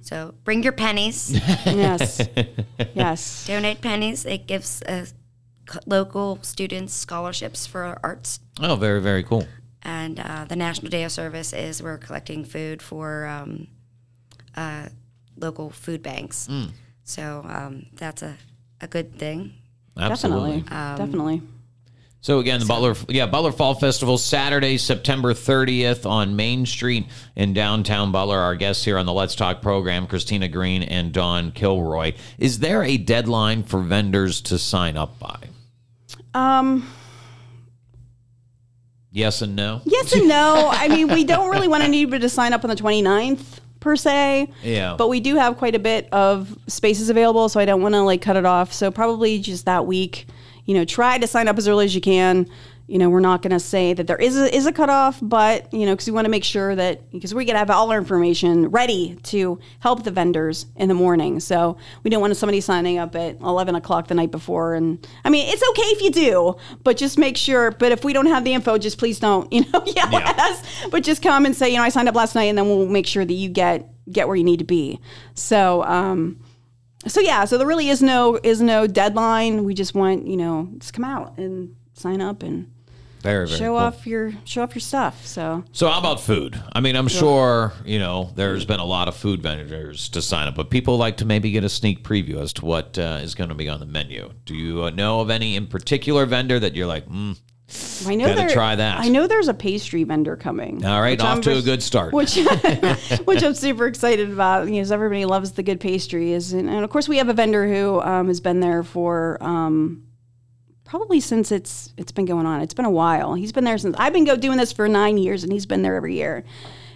So 0.01 0.33
bring 0.43 0.63
your 0.63 0.73
pennies, 0.73 1.29
yes, 1.65 2.19
yes. 2.95 3.45
donate 3.47 3.79
pennies. 3.79 4.25
It 4.25 4.47
gives 4.47 4.81
uh, 4.81 5.05
local 5.85 6.39
students 6.41 6.93
scholarships 6.95 7.67
for 7.67 7.95
arts. 8.03 8.39
oh, 8.59 8.75
very 8.75 8.99
very 9.01 9.21
cool. 9.23 9.45
And 9.83 10.19
uh, 10.19 10.45
the 10.45 10.55
National 10.55 10.89
Day 10.89 11.03
of 11.03 11.11
Service 11.11 11.53
is 11.53 11.81
we're 11.83 11.99
collecting 11.99 12.43
food 12.43 12.81
for 12.81 13.25
um, 13.27 13.67
uh, 14.55 14.89
local 15.37 15.69
food 15.69 16.01
banks. 16.01 16.47
Mm. 16.49 16.71
So 17.03 17.45
um, 17.47 17.85
that's 17.93 18.23
a, 18.23 18.37
a 18.81 18.87
good 18.87 19.17
thing. 19.19 19.53
Absolutely. 20.01 20.61
Definitely. 20.61 21.05
Definitely. 21.05 21.41
So 22.23 22.37
again, 22.37 22.59
the 22.59 22.67
Butler, 22.67 22.95
yeah, 23.09 23.25
Butler 23.25 23.51
Fall 23.51 23.73
Festival, 23.73 24.15
Saturday, 24.19 24.77
September 24.77 25.33
30th 25.33 26.05
on 26.07 26.35
Main 26.35 26.67
Street 26.67 27.07
in 27.35 27.53
downtown 27.53 28.11
Butler. 28.11 28.37
Our 28.37 28.55
guests 28.55 28.85
here 28.85 28.99
on 28.99 29.07
the 29.07 29.13
Let's 29.13 29.33
Talk 29.33 29.63
program, 29.63 30.05
Christina 30.05 30.47
Green 30.47 30.83
and 30.83 31.11
Dawn 31.11 31.51
Kilroy. 31.51 32.13
Is 32.37 32.59
there 32.59 32.83
a 32.83 32.97
deadline 32.97 33.63
for 33.63 33.79
vendors 33.79 34.39
to 34.41 34.59
sign 34.59 34.97
up 34.97 35.17
by? 35.17 35.39
Um, 36.35 36.87
Yes 39.13 39.41
and 39.41 39.55
no. 39.55 39.81
yes 39.85 40.13
and 40.13 40.27
no. 40.27 40.69
I 40.71 40.87
mean, 40.87 41.07
we 41.09 41.23
don't 41.23 41.49
really 41.49 41.67
want 41.67 41.83
anybody 41.83 42.21
to 42.21 42.29
sign 42.29 42.53
up 42.53 42.63
on 42.63 42.69
the 42.69 42.75
29th 42.75 43.60
per 43.81 43.97
se. 43.97 44.49
Yeah. 44.63 44.95
But 44.97 45.09
we 45.09 45.19
do 45.19 45.35
have 45.35 45.57
quite 45.57 45.75
a 45.75 45.79
bit 45.79 46.07
of 46.13 46.57
spaces 46.67 47.09
available, 47.09 47.49
so 47.49 47.59
I 47.59 47.65
don't 47.65 47.81
want 47.81 47.95
to 47.95 48.01
like 48.03 48.21
cut 48.21 48.37
it 48.37 48.45
off. 48.45 48.71
So 48.71 48.89
probably 48.89 49.39
just 49.39 49.65
that 49.65 49.85
week, 49.85 50.27
you 50.65 50.73
know, 50.73 50.85
try 50.85 51.17
to 51.17 51.27
sign 51.27 51.49
up 51.49 51.57
as 51.57 51.67
early 51.67 51.83
as 51.83 51.93
you 51.93 51.99
can. 51.99 52.47
You 52.91 52.97
know, 52.99 53.09
we're 53.09 53.21
not 53.21 53.41
going 53.41 53.51
to 53.51 53.59
say 53.59 53.93
that 53.93 54.05
there 54.07 54.17
is 54.17 54.35
a, 54.37 54.53
is 54.53 54.65
a 54.65 54.71
cutoff, 54.73 55.17
but 55.21 55.73
you 55.73 55.85
know, 55.85 55.93
because 55.93 56.07
we 56.07 56.11
want 56.13 56.25
to 56.25 56.29
make 56.29 56.43
sure 56.43 56.75
that 56.75 57.09
because 57.11 57.33
we're 57.33 57.45
going 57.45 57.55
to 57.55 57.59
have 57.59 57.69
all 57.69 57.89
our 57.91 57.97
information 57.97 58.67
ready 58.69 59.17
to 59.23 59.59
help 59.79 60.03
the 60.03 60.11
vendors 60.11 60.65
in 60.75 60.89
the 60.89 60.93
morning. 60.93 61.39
So 61.39 61.77
we 62.03 62.09
don't 62.09 62.19
want 62.19 62.35
somebody 62.35 62.59
signing 62.59 62.97
up 62.97 63.15
at 63.15 63.39
eleven 63.39 63.75
o'clock 63.75 64.07
the 64.07 64.13
night 64.15 64.29
before. 64.31 64.75
And 64.75 65.07
I 65.23 65.29
mean, 65.29 65.47
it's 65.53 65.63
okay 65.69 65.87
if 65.95 66.01
you 66.01 66.11
do, 66.11 66.55
but 66.83 66.97
just 66.97 67.17
make 67.17 67.37
sure. 67.37 67.71
But 67.71 67.93
if 67.93 68.03
we 68.03 68.11
don't 68.11 68.25
have 68.25 68.43
the 68.43 68.53
info, 68.53 68.77
just 68.77 68.97
please 68.97 69.19
don't, 69.19 69.51
you 69.53 69.61
know, 69.71 69.83
yell 69.85 70.11
Yeah. 70.11 70.19
at 70.29 70.37
us. 70.39 70.61
But 70.91 71.03
just 71.03 71.21
come 71.21 71.45
and 71.45 71.55
say, 71.55 71.69
you 71.69 71.77
know, 71.77 71.83
I 71.83 71.89
signed 71.89 72.09
up 72.09 72.15
last 72.15 72.35
night, 72.35 72.45
and 72.45 72.57
then 72.57 72.65
we'll 72.65 72.87
make 72.87 73.07
sure 73.07 73.23
that 73.23 73.33
you 73.33 73.47
get 73.49 73.87
get 74.11 74.27
where 74.27 74.35
you 74.35 74.43
need 74.43 74.59
to 74.59 74.65
be. 74.65 74.99
So. 75.33 75.83
um 75.85 76.43
so 77.07 77.19
yeah, 77.19 77.45
so 77.45 77.57
there 77.57 77.65
really 77.65 77.89
is 77.89 78.03
no 78.03 78.37
is 78.43 78.61
no 78.61 78.85
deadline. 78.85 79.63
We 79.63 79.73
just 79.73 79.95
want 79.95 80.27
you 80.27 80.37
know 80.37 80.69
just 80.77 80.93
come 80.93 81.03
out 81.05 81.35
and 81.39 81.75
sign 81.93 82.21
up 82.21 82.43
and 82.43 82.71
Very, 83.21 83.45
very 83.47 83.59
show 83.59 83.65
cool. 83.69 83.77
off 83.77 84.07
your 84.07 84.33
show 84.45 84.63
off 84.63 84.73
your 84.75 84.81
stuff. 84.81 85.25
So 85.25 85.63
So 85.71 85.87
how 85.87 85.99
about 85.99 86.19
food? 86.21 86.61
I 86.73 86.79
mean, 86.79 86.95
I'm 86.95 87.07
sure, 87.07 87.73
you 87.85 87.99
know, 87.99 88.31
there's 88.35 88.65
been 88.65 88.79
a 88.79 88.85
lot 88.85 89.07
of 89.07 89.15
food 89.15 89.41
vendors 89.41 90.09
to 90.09 90.21
sign 90.21 90.47
up, 90.47 90.55
but 90.55 90.69
people 90.69 90.97
like 90.97 91.17
to 91.17 91.25
maybe 91.25 91.51
get 91.51 91.63
a 91.63 91.69
sneak 91.69 92.03
preview 92.03 92.37
as 92.41 92.53
to 92.53 92.65
what 92.65 92.97
uh, 92.97 93.19
is 93.21 93.35
going 93.35 93.49
to 93.49 93.55
be 93.55 93.69
on 93.69 93.79
the 93.79 93.85
menu. 93.85 94.31
Do 94.45 94.55
you 94.55 94.83
uh, 94.83 94.89
know 94.89 95.21
of 95.21 95.29
any 95.29 95.55
in 95.55 95.67
particular 95.67 96.25
vendor 96.25 96.59
that 96.59 96.75
you're 96.75 96.87
like, 96.87 97.07
mm, 97.07 97.37
I 98.05 98.15
know 98.15 98.25
Gotta 98.25 98.35
there- 98.41 98.49
try 98.49 98.75
that. 98.75 98.99
I 98.99 99.07
know 99.07 99.27
there's 99.27 99.47
a 99.47 99.53
pastry 99.53 100.03
vendor 100.03 100.35
coming. 100.35 100.83
all 100.85 100.99
right, 101.01 101.19
off 101.21 101.37
I'm 101.37 101.41
to 101.43 101.57
a 101.57 101.61
good 101.61 101.81
start. 101.81 102.13
Which, 102.13 102.35
which 103.25 103.43
I'm 103.43 103.53
super 103.53 103.87
excited 103.87 104.29
about. 104.31 104.65
because 104.65 104.91
everybody 104.91 105.25
loves 105.25 105.53
the 105.53 105.63
good 105.63 105.79
pastries, 105.79 106.51
and, 106.53 106.69
and 106.69 106.83
of 106.83 106.89
course 106.89 107.07
we 107.07 107.17
have 107.17 107.29
a 107.29 107.33
vendor 107.33 107.67
who 107.67 108.01
um, 108.01 108.27
has 108.27 108.41
been 108.41 108.59
there 108.59 108.83
for 108.83 109.37
um, 109.41 110.03
probably 110.91 111.21
since 111.21 111.51
it's 111.53 111.93
it's 111.97 112.11
been 112.11 112.25
going 112.25 112.45
on. 112.45 112.59
It's 112.61 112.73
been 112.73 112.85
a 112.85 112.91
while. 112.91 113.33
He's 113.33 113.53
been 113.53 113.63
there 113.63 113.77
since 113.77 113.95
I've 113.97 114.11
been 114.13 114.25
go 114.25 114.35
doing 114.35 114.57
this 114.57 114.71
for 114.73 114.87
nine 114.89 115.17
years, 115.17 115.43
and 115.43 115.51
he's 115.53 115.65
been 115.65 115.81
there 115.83 115.95
every 115.95 116.15
year. 116.15 116.43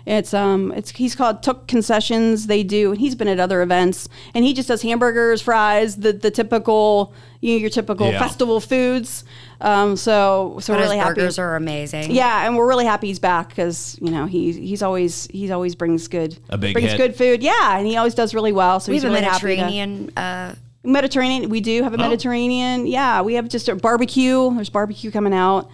It's 0.05 0.33
um 0.35 0.71
it's 0.75 0.91
he's 0.91 1.15
called 1.15 1.41
Took 1.41 1.67
Concessions. 1.67 2.45
They 2.47 2.61
do, 2.61 2.91
and 2.91 2.99
he's 2.99 3.15
been 3.15 3.29
at 3.29 3.39
other 3.39 3.61
events, 3.61 4.07
and 4.35 4.43
he 4.45 4.53
just 4.53 4.67
does 4.67 4.81
hamburgers, 4.83 5.41
fries, 5.41 5.95
the 5.95 6.11
the 6.13 6.29
typical 6.29 7.13
you 7.41 7.53
know 7.53 7.57
your 7.59 7.69
typical 7.71 8.11
Yeah. 8.11 8.19
festival 8.19 8.59
foods. 8.59 9.23
Um, 9.61 9.95
so 9.95 10.57
so 10.59 10.73
But 10.73 10.81
really 10.81 10.97
his 10.97 11.03
happy. 11.05 11.15
burgers 11.21 11.39
are 11.39 11.55
amazing. 11.55 12.11
Yeah, 12.11 12.45
and 12.45 12.55
we're 12.57 12.67
really 12.67 12.85
happy 12.85 13.07
he's 13.07 13.17
back 13.19 13.47
because 13.49 13.97
you 14.01 14.11
know 14.11 14.25
he 14.25 14.51
he's 14.51 14.83
always 14.83 15.25
he's 15.31 15.49
always 15.51 15.73
brings 15.73 16.07
good 16.09 16.37
A 16.49 16.57
big 16.57 16.73
brings 16.73 16.91
hit. 16.91 16.97
good 16.97 17.15
food. 17.15 17.41
Yeah, 17.41 17.77
and 17.77 17.87
he 17.87 17.95
always 17.97 18.13
does 18.13 18.35
really 18.35 18.51
well. 18.51 18.79
So 18.81 18.91
We 18.91 18.97
he's 18.97 19.03
have 19.03 19.11
a 19.11 19.15
really 19.15 19.25
happy 19.25 19.39
to- 19.39 19.45
Mediterranean. 19.55 20.11
Uh, 20.17 20.53
Mediterranean. 20.85 21.49
We 21.49 21.61
do 21.61 21.83
have 21.83 21.93
Oh. 21.93 21.95
a 21.95 21.97
Mediterranean. 21.97 22.87
Yeah, 22.87 23.21
we 23.21 23.33
have 23.35 23.47
just 23.49 23.67
a 23.69 23.75
barbecue. 23.75 24.53
There's 24.55 24.69
barbecue 24.69 25.11
coming 25.11 25.33
out. 25.33 25.69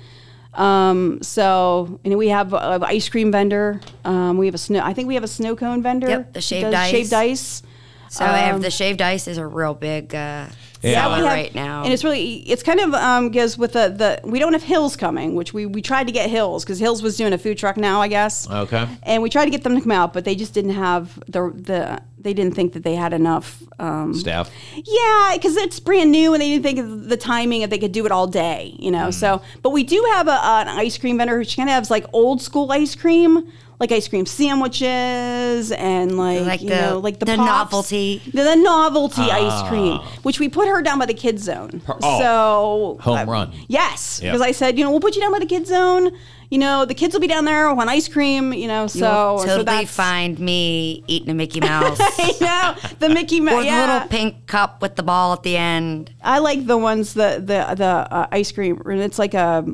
Um, 0.54 1.20
so 1.22 2.00
and 2.04 2.18
we 2.18 2.28
have 2.28 2.54
an 2.54 2.84
ice 2.84 3.08
cream 3.08 3.32
vendor. 3.32 3.80
Um, 4.04 4.38
we 4.38 4.48
have 4.48 4.56
a 4.56 4.60
snow. 4.60 4.82
I 4.84 4.94
think 4.94 5.08
we 5.08 5.14
have 5.16 5.24
a 5.24 5.28
snow 5.28 5.56
cone 5.56 5.82
vendor. 5.82 6.10
Yep, 6.10 6.34
the 6.34 6.42
shaved 6.42 6.74
ice. 6.74 6.92
Shaved 6.92 7.14
ice. 7.14 7.64
so 8.10 8.26
I 8.26 8.38
have 8.40 8.62
the 8.62 8.70
shaved 8.72 9.02
ice 9.02 9.28
is 9.30 9.38
a 9.38 9.46
real 9.48 9.74
big 9.74 10.14
uh, 10.14 10.48
Yeah, 10.82 11.08
we 11.08 11.24
have- 11.24 11.24
right 11.24 11.56
now. 11.56 11.84
and 11.86 11.94
it's 11.94 12.04
really 12.04 12.40
it's 12.50 12.64
kind 12.64 12.82
of 12.82 12.94
um 12.94 13.30
because 13.30 13.58
with 13.58 13.72
the 13.72 13.88
the 13.96 14.30
we 14.30 14.40
don't 14.40 14.52
have 14.52 14.64
Hills 14.64 14.98
coming, 14.98 15.36
which 15.36 15.54
we 15.54 15.66
we 15.66 15.82
tried 15.82 16.08
to 16.08 16.12
get 16.14 16.30
Hills 16.30 16.66
because 16.66 16.80
Hills 16.80 17.02
was 17.02 17.16
doing 17.16 17.32
a 17.32 17.38
food 17.38 17.58
truck 17.58 17.78
now, 17.78 18.02
I 18.02 18.10
guess. 18.10 18.50
Okay. 18.50 18.86
And 19.04 19.24
we 19.24 19.30
tried 19.30 19.46
to 19.46 19.52
get 19.52 19.64
them 19.64 19.76
to 19.76 19.82
come 19.82 19.92
out, 19.94 20.12
but 20.12 20.26
they 20.26 20.36
just 20.36 20.54
didn't 20.54 20.72
have 20.74 21.18
the 21.30 21.54
the 21.56 22.02
they 22.24 22.34
didn't 22.34 22.56
think 22.56 22.74
that 22.74 22.84
they 22.84 22.96
had 22.96 23.14
enough. 23.14 23.64
Um, 23.80 24.14
Staff. 24.14 24.52
yeah, 24.76 25.32
because 25.34 25.56
it's 25.58 25.80
brand 25.80 26.12
new, 26.12 26.34
and 26.34 26.42
they 26.42 26.50
didn't 26.50 26.64
think 26.64 26.80
of 26.80 27.10
the 27.10 27.18
timing 27.18 27.62
if 27.62 27.70
they 27.70 27.80
could 27.80 27.92
do 27.92 28.06
it 28.06 28.12
all 28.12 28.28
day, 28.28 28.76
you 28.80 28.92
know. 28.92 29.12
So, 29.12 29.42
but 29.62 29.72
we 29.72 29.84
do 29.84 30.04
have 30.14 30.28
a, 30.28 30.32
an 30.32 30.68
ice 30.68 30.98
cream 30.98 31.18
vendor 31.18 31.38
who 31.38 31.46
kind 31.46 31.70
of 31.70 31.74
has 31.76 31.90
like 31.90 32.06
old 32.14 32.42
school 32.42 32.72
ice 32.72 32.96
cream, 32.96 33.52
like 33.82 33.92
ice 33.92 34.08
cream 34.08 34.26
sandwiches 34.28 35.72
and 35.72 36.18
like, 36.18 36.46
Like 36.46 36.62
you 36.62 36.70
the- 36.70 36.76
know, 36.76 37.00
like 37.00 37.20
the, 37.20 37.26
the 37.26 37.36
pops. 37.36 37.46
novelty. 37.48 38.22
the, 38.32 38.44
the 38.44 38.56
novelty 38.56 39.24
ice 39.24 39.68
cream, 39.70 39.98
which 40.24 40.40
we 40.40 40.48
put 40.50 40.68
her 40.68 40.82
down 40.82 41.00
by 41.00 41.06
the 41.08 41.14
kids 41.14 41.44
zone. 41.44 41.82
oh. 41.90 42.20
so 42.20 42.98
Home 43.02 43.18
uh, 43.18 43.26
run. 43.32 43.52
Yes, 43.68 44.22
Yep. 44.22 44.32
because 44.34 44.42
I 44.48 44.52
said, 44.52 44.78
you 44.78 44.84
know, 44.86 44.92
we'll 44.92 45.00
put 45.00 45.16
you 45.16 45.22
down 45.22 45.32
by 45.32 45.40
the 45.40 45.46
kids 45.46 45.68
zone. 45.70 46.12
You 46.52 46.58
know, 46.58 46.84
the 46.86 46.94
kids 46.94 47.14
will 47.14 47.22
be 47.22 47.28
down 47.28 47.46
there 47.46 47.74
want 47.74 47.90
ice 47.90 48.08
cream. 48.10 48.52
You 48.54 48.68
know, 48.68 48.86
so 48.88 49.00
You'll 49.00 49.40
so 49.40 49.46
totally 49.46 49.64
that's 49.64 49.90
find 49.96 50.38
me 50.38 51.02
eating 51.08 51.30
a 51.30 51.34
Mickey 51.34 51.60
Mouse. 51.72 51.98
I 52.02 52.34
know 52.42 52.90
the 53.00 53.10
Mickey 53.10 53.40
or 53.40 53.44
Mouse. 53.44 53.60
the 53.62 53.66
Yeah, 53.66 53.94
little 53.96 54.08
pink 54.10 54.48
cup 54.48 54.82
with 54.82 54.96
the 54.98 55.04
ball 55.04 55.32
at 55.34 55.44
the 55.44 55.56
end. 55.58 56.14
I 56.22 56.40
like 56.40 56.68
the 56.68 56.78
ones 56.78 57.14
the 57.14 57.36
the 57.40 57.74
the 57.76 57.86
uh, 57.86 58.28
ice 58.34 58.52
cream, 58.52 58.82
and 58.86 59.00
it's 59.02 59.18
like 59.18 59.34
a 59.34 59.66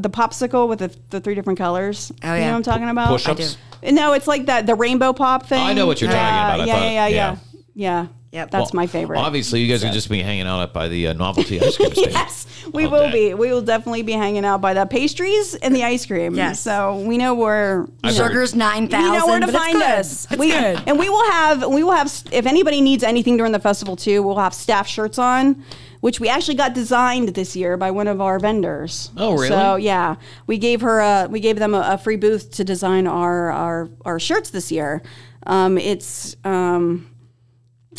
the 0.00 0.10
popsicle 0.10 0.68
with 0.68 0.78
the, 0.80 0.94
the 1.10 1.20
three 1.20 1.34
different 1.34 1.58
colors. 1.58 2.12
Oh, 2.22 2.26
you 2.26 2.32
know 2.32 2.36
yeah. 2.38 2.50
what 2.50 2.56
I'm 2.56 2.62
talking 2.62 2.88
about. 2.88 3.08
Push-ups? 3.08 3.56
I 3.84 3.90
No, 3.90 4.12
it's 4.12 4.26
like 4.26 4.46
that 4.46 4.66
the 4.66 4.74
rainbow 4.74 5.12
pop 5.12 5.46
thing. 5.46 5.60
I 5.62 5.72
know 5.72 5.86
what 5.86 6.00
you're 6.00 6.10
talking 6.10 6.22
about. 6.26 6.60
I 6.60 6.64
Yeah, 6.64 6.72
thought- 6.74 6.82
yeah, 6.84 6.90
yeah, 6.90 7.06
yeah. 7.06 7.08
yeah. 7.08 7.36
Yeah. 7.74 8.06
Yep. 8.32 8.50
That's 8.50 8.72
Well, 8.72 8.82
my 8.82 8.86
favorite. 8.86 9.18
Obviously, 9.18 9.60
you 9.60 9.68
guys 9.72 9.82
are 9.84 9.90
just 9.90 10.10
be 10.10 10.20
hanging 10.20 10.46
out 10.46 10.60
up 10.60 10.72
by 10.74 10.88
the 10.88 11.06
uh, 11.08 11.12
novelty 11.14 11.58
ice 11.62 11.76
cream 11.76 11.90
stand. 11.92 12.12
Yes, 12.12 12.46
we 12.72 12.86
will 12.86 13.10
day. 13.10 13.28
be. 13.30 13.34
We 13.34 13.50
will 13.50 13.62
definitely 13.62 14.02
be 14.02 14.12
hanging 14.12 14.44
out 14.44 14.60
by 14.60 14.74
the 14.74 14.84
pastries 14.84 15.54
and 15.54 15.74
the 15.74 15.84
ice 15.84 16.04
cream. 16.04 16.34
Yes. 16.34 16.60
So 16.60 16.98
we 16.98 17.16
know 17.16 17.34
where 17.34 17.86
I've 18.04 18.14
heard- 18.16 18.28
Sugar's 18.28 18.54
nine 18.54 18.88
thousand. 18.88 19.12
you 19.12 19.18
know 19.20 19.26
where 19.26 19.40
to 19.40 19.46
but 19.46 19.54
it's 19.54 19.64
find 19.64 19.78
good. 19.78 19.82
us. 19.90 20.26
It's 20.30 20.36
we, 20.38 20.50
good. 20.50 20.82
And 20.86 20.98
we 20.98 21.08
will 21.08 21.30
have 21.30 21.66
we 21.66 21.82
will 21.82 21.92
have 21.92 22.12
if 22.30 22.44
anybody 22.46 22.80
needs 22.82 23.02
anything 23.04 23.36
during 23.38 23.52
the 23.52 23.60
festival 23.60 23.96
too, 23.96 24.22
we'll 24.22 24.36
have 24.38 24.52
staff 24.52 24.86
shirts 24.86 25.18
on, 25.18 25.62
which 26.00 26.20
we 26.20 26.28
actually 26.28 26.54
got 26.54 26.74
designed 26.74 27.30
this 27.30 27.56
year 27.56 27.76
by 27.76 27.90
one 27.90 28.08
of 28.08 28.20
our 28.20 28.38
vendors. 28.38 29.10
Oh, 29.16 29.32
really? 29.32 29.48
So 29.48 29.76
yeah, 29.76 30.16
we 30.46 30.58
gave 30.58 30.80
her 30.80 31.00
a 31.00 31.28
we 31.30 31.40
gave 31.40 31.58
them 31.58 31.74
a, 31.74 31.84
a 31.92 31.98
free 31.98 32.16
booth 32.16 32.50
to 32.52 32.64
design 32.64 33.06
our 33.06 33.50
our 33.50 33.90
our 34.04 34.18
shirts 34.18 34.50
this 34.50 34.70
year. 34.70 35.02
Um, 35.46 35.78
it's 35.78 36.36
um, 36.44 37.10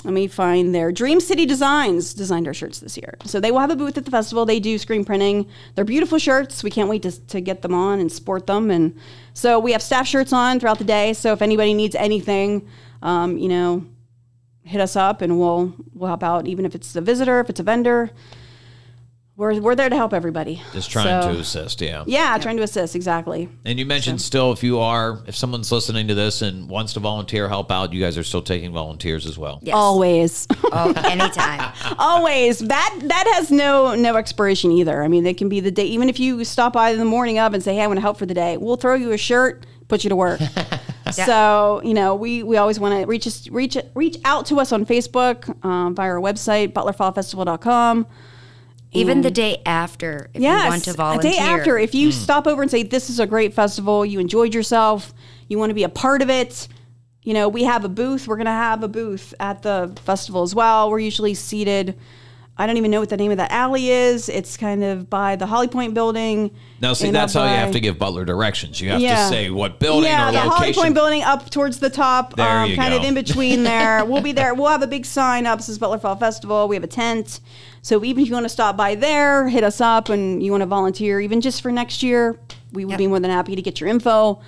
let 0.04 0.14
me 0.14 0.28
find 0.28 0.76
their 0.76 0.92
Dream 0.92 1.20
City 1.20 1.46
Designs 1.46 2.14
designed 2.14 2.48
our 2.48 2.54
shirts 2.54 2.80
this 2.80 2.98
year. 2.98 3.18
So 3.26 3.40
they 3.40 3.52
will 3.52 3.60
have 3.60 3.72
a 3.72 3.76
booth 3.76 3.98
at 3.98 4.06
the 4.06 4.12
festival. 4.12 4.46
They 4.46 4.60
do 4.60 4.78
screen 4.78 5.04
printing. 5.04 5.48
They're 5.76 5.86
beautiful 5.86 6.20
shirts. 6.20 6.64
We 6.64 6.70
can't 6.70 6.90
wait 6.90 7.02
to, 7.04 7.20
to 7.28 7.42
get 7.42 7.62
them 7.62 7.74
on 7.74 8.00
and 8.00 8.12
sport 8.12 8.48
them. 8.48 8.70
And 8.70 8.96
so 9.34 9.60
we 9.60 9.72
have 9.72 9.82
staff 9.82 10.08
shirts 10.08 10.34
on 10.34 10.60
throughout 10.60 10.78
the 10.78 10.84
day. 10.84 11.14
So 11.14 11.34
if 11.34 11.42
anybody 11.42 11.74
needs 11.74 11.96
anything, 11.96 12.68
um, 13.02 13.38
you 13.38 13.50
know, 13.50 13.86
hit 14.68 14.82
us 14.82 14.96
up 14.96 15.22
and 15.22 15.40
we'll 15.40 15.74
we'll 15.94 16.08
help 16.10 16.24
out. 16.24 16.48
Even 16.48 16.66
if 16.66 16.76
it's 16.76 16.96
a 16.96 17.02
visitor, 17.02 17.40
if 17.40 17.50
it's 17.50 17.60
a 17.60 17.64
vendor, 17.64 18.12
we're 19.36 19.62
we're 19.62 19.76
there 19.76 19.88
to 19.90 19.96
help 19.96 20.14
everybody. 20.14 20.62
Just 20.74 20.90
trying 20.90 21.22
So- 21.22 21.34
to 21.34 21.40
assist, 21.40 21.80
yeah. 21.80 22.04
Yeah, 22.08 22.38
trying 22.40 22.58
to 22.58 22.64
assist 22.64 22.96
exactly. 22.96 23.48
And 23.66 23.78
you 23.78 23.86
mentioned 23.86 24.20
still, 24.20 24.52
if 24.52 24.64
you 24.64 24.80
are, 24.80 25.22
if 25.28 25.36
someone's 25.36 25.72
listening 25.72 26.08
to 26.08 26.16
this 26.16 26.42
and 26.42 26.68
wants 26.68 26.94
to 26.94 27.00
volunteer, 27.00 27.48
help 27.48 27.72
out, 27.72 27.94
you 27.94 28.02
guys 28.02 28.18
are 28.18 28.24
still 28.24 28.42
taking 28.42 28.74
volunteers 28.74 29.26
as 29.28 29.38
well. 29.38 29.60
Yes. 29.62 29.76
Always. 29.76 30.48
Oh, 30.70 30.92
anytime. 31.06 31.72
always 31.98 32.60
that 32.60 33.00
that 33.04 33.32
has 33.36 33.50
no 33.50 33.96
no 33.96 34.16
expiration 34.18 34.70
either 34.72 35.02
i 35.02 35.08
mean 35.08 35.26
it 35.26 35.38
can 35.38 35.48
be 35.48 35.62
the 35.62 35.72
day 35.72 35.86
even 35.86 36.10
if 36.10 36.20
you 36.20 36.44
stop 36.44 36.74
by 36.74 36.90
in 36.90 37.00
the 37.00 37.06
morning 37.06 37.40
of 37.40 37.54
and 37.54 37.64
say 37.64 37.74
hey 37.74 37.82
i 37.82 37.88
want 37.88 37.96
to 37.98 38.02
help 38.02 38.18
for 38.18 38.26
the 38.26 38.34
day 38.34 38.58
we'll 38.58 38.76
throw 38.76 38.94
you 38.94 39.12
a 39.14 39.18
shirt 39.18 39.66
put 39.88 40.04
you 40.04 40.10
to 40.10 40.16
work 40.16 40.42
so 41.12 41.82
you 41.84 41.94
know 41.94 42.16
we 42.16 42.44
we 42.44 42.58
always 42.58 42.80
want 42.80 43.00
to 43.00 43.06
reach 43.08 43.28
us 43.28 43.48
reach 43.50 43.78
reach 43.96 44.18
out 44.26 44.46
to 44.46 44.60
us 44.60 44.72
on 44.72 44.86
facebook 44.86 45.64
um, 45.66 45.96
via 45.96 46.10
our 46.10 46.20
website 46.20 46.74
butlerfallfestival.com 46.74 48.06
Even 48.94 49.22
the 49.22 49.32
day 49.32 49.62
after, 49.66 50.30
if 50.34 50.42
yes 50.42 50.64
you 50.64 50.70
want 50.70 50.84
to 50.86 50.92
a 50.92 50.94
volunteer. 50.94 51.32
day 51.32 51.38
after. 51.38 51.78
If 51.78 51.94
you 51.94 52.12
stop 52.12 52.48
over 52.48 52.62
and 52.62 52.72
say 52.72 52.84
this 52.84 53.10
is 53.10 53.20
a 53.20 53.28
great 53.28 53.54
festival 53.54 54.06
you 54.06 54.20
enjoyed 54.20 54.54
yourself 54.54 55.14
you 55.50 55.58
want 55.58 55.70
to 55.70 55.74
be 55.76 55.84
a 55.84 55.90
part 55.90 56.22
of 56.22 56.30
it 56.30 56.68
you 57.24 57.34
know 57.34 57.50
we 57.50 57.64
have 57.64 57.84
a 57.84 57.90
booth 57.90 58.28
we're 58.28 58.38
going 58.38 58.46
to 58.46 58.52
have 58.52 58.84
a 58.84 58.88
booth 58.88 59.34
at 59.40 59.62
the 59.62 59.94
festival 60.04 60.42
as 60.44 60.56
well. 60.56 60.90
We're 60.90 61.00
usually 61.00 61.34
seated 61.34 61.98
I 62.60 62.66
don't 62.66 62.78
even 62.78 62.90
know 62.90 63.00
what 63.00 63.10
the 63.10 63.18
name 63.18 63.30
of 63.32 63.38
that 63.38 63.52
alley 63.52 63.90
is. 63.92 64.30
It's 64.30 64.58
kind 64.58 64.84
of 64.84 65.10
by 65.10 65.36
the 65.36 65.46
Holly 65.46 65.68
Point 65.68 65.94
building. 65.94 66.50
Now, 66.82 66.94
see, 66.94 67.12
that's 67.12 67.36
up 67.36 67.46
how 67.48 67.52
you 67.54 67.58
have 67.60 67.72
to 67.74 67.80
give 67.80 68.00
Butler 68.00 68.26
directions. 68.26 68.82
You 68.82 68.90
have 68.90 69.00
Yeah. 69.02 69.16
to 69.16 69.30
say 69.30 69.50
what 69.52 69.80
building 69.80 70.10
yeah, 70.10 70.30
or 70.30 70.32
the 70.32 70.40
Holly. 70.40 70.74
Point 70.74 70.96
building 70.96 71.22
up 71.22 71.50
towards 71.52 71.80
the 71.80 71.90
top, 71.92 72.36
There 72.36 72.46
um, 72.64 72.70
you 72.72 72.76
kind 72.76 72.94
of 72.96 73.04
in 73.04 73.14
between 73.24 73.64
there. 73.64 74.04
we'll 74.06 74.22
be 74.24 74.32
there. 74.32 74.56
We'll 74.56 74.70
have 74.70 74.82
a 74.82 74.88
big 74.88 75.06
sign 75.06 75.46
up. 75.46 75.60
This 75.60 75.70
is 75.70 75.78
Butler 75.78 76.00
Fall 76.00 76.16
Festival. 76.16 76.68
We 76.68 76.76
have 76.76 76.84
a 76.84 76.88
tent. 76.88 77.42
So 77.84 78.04
even 78.04 78.24
if 78.24 78.28
you 78.30 78.34
want 78.34 78.46
to 78.46 78.50
stop 78.50 78.76
by 78.76 78.96
there, 78.96 79.48
hit 79.48 79.64
us 79.64 79.80
up 79.80 80.10
and 80.10 80.42
you 80.44 80.52
want 80.52 80.62
to 80.62 80.68
volunteer, 80.68 81.20
even 81.22 81.42
just 81.42 81.62
for 81.62 81.72
next 81.72 82.02
year, 82.02 82.40
we 82.74 82.86
would 82.86 82.92
Yep. 82.94 82.98
be 82.98 83.08
more 83.08 83.20
than 83.20 83.30
happy 83.32 83.56
to 83.56 83.62
get 83.62 83.80
your 83.80 83.88
info. 83.90 84.42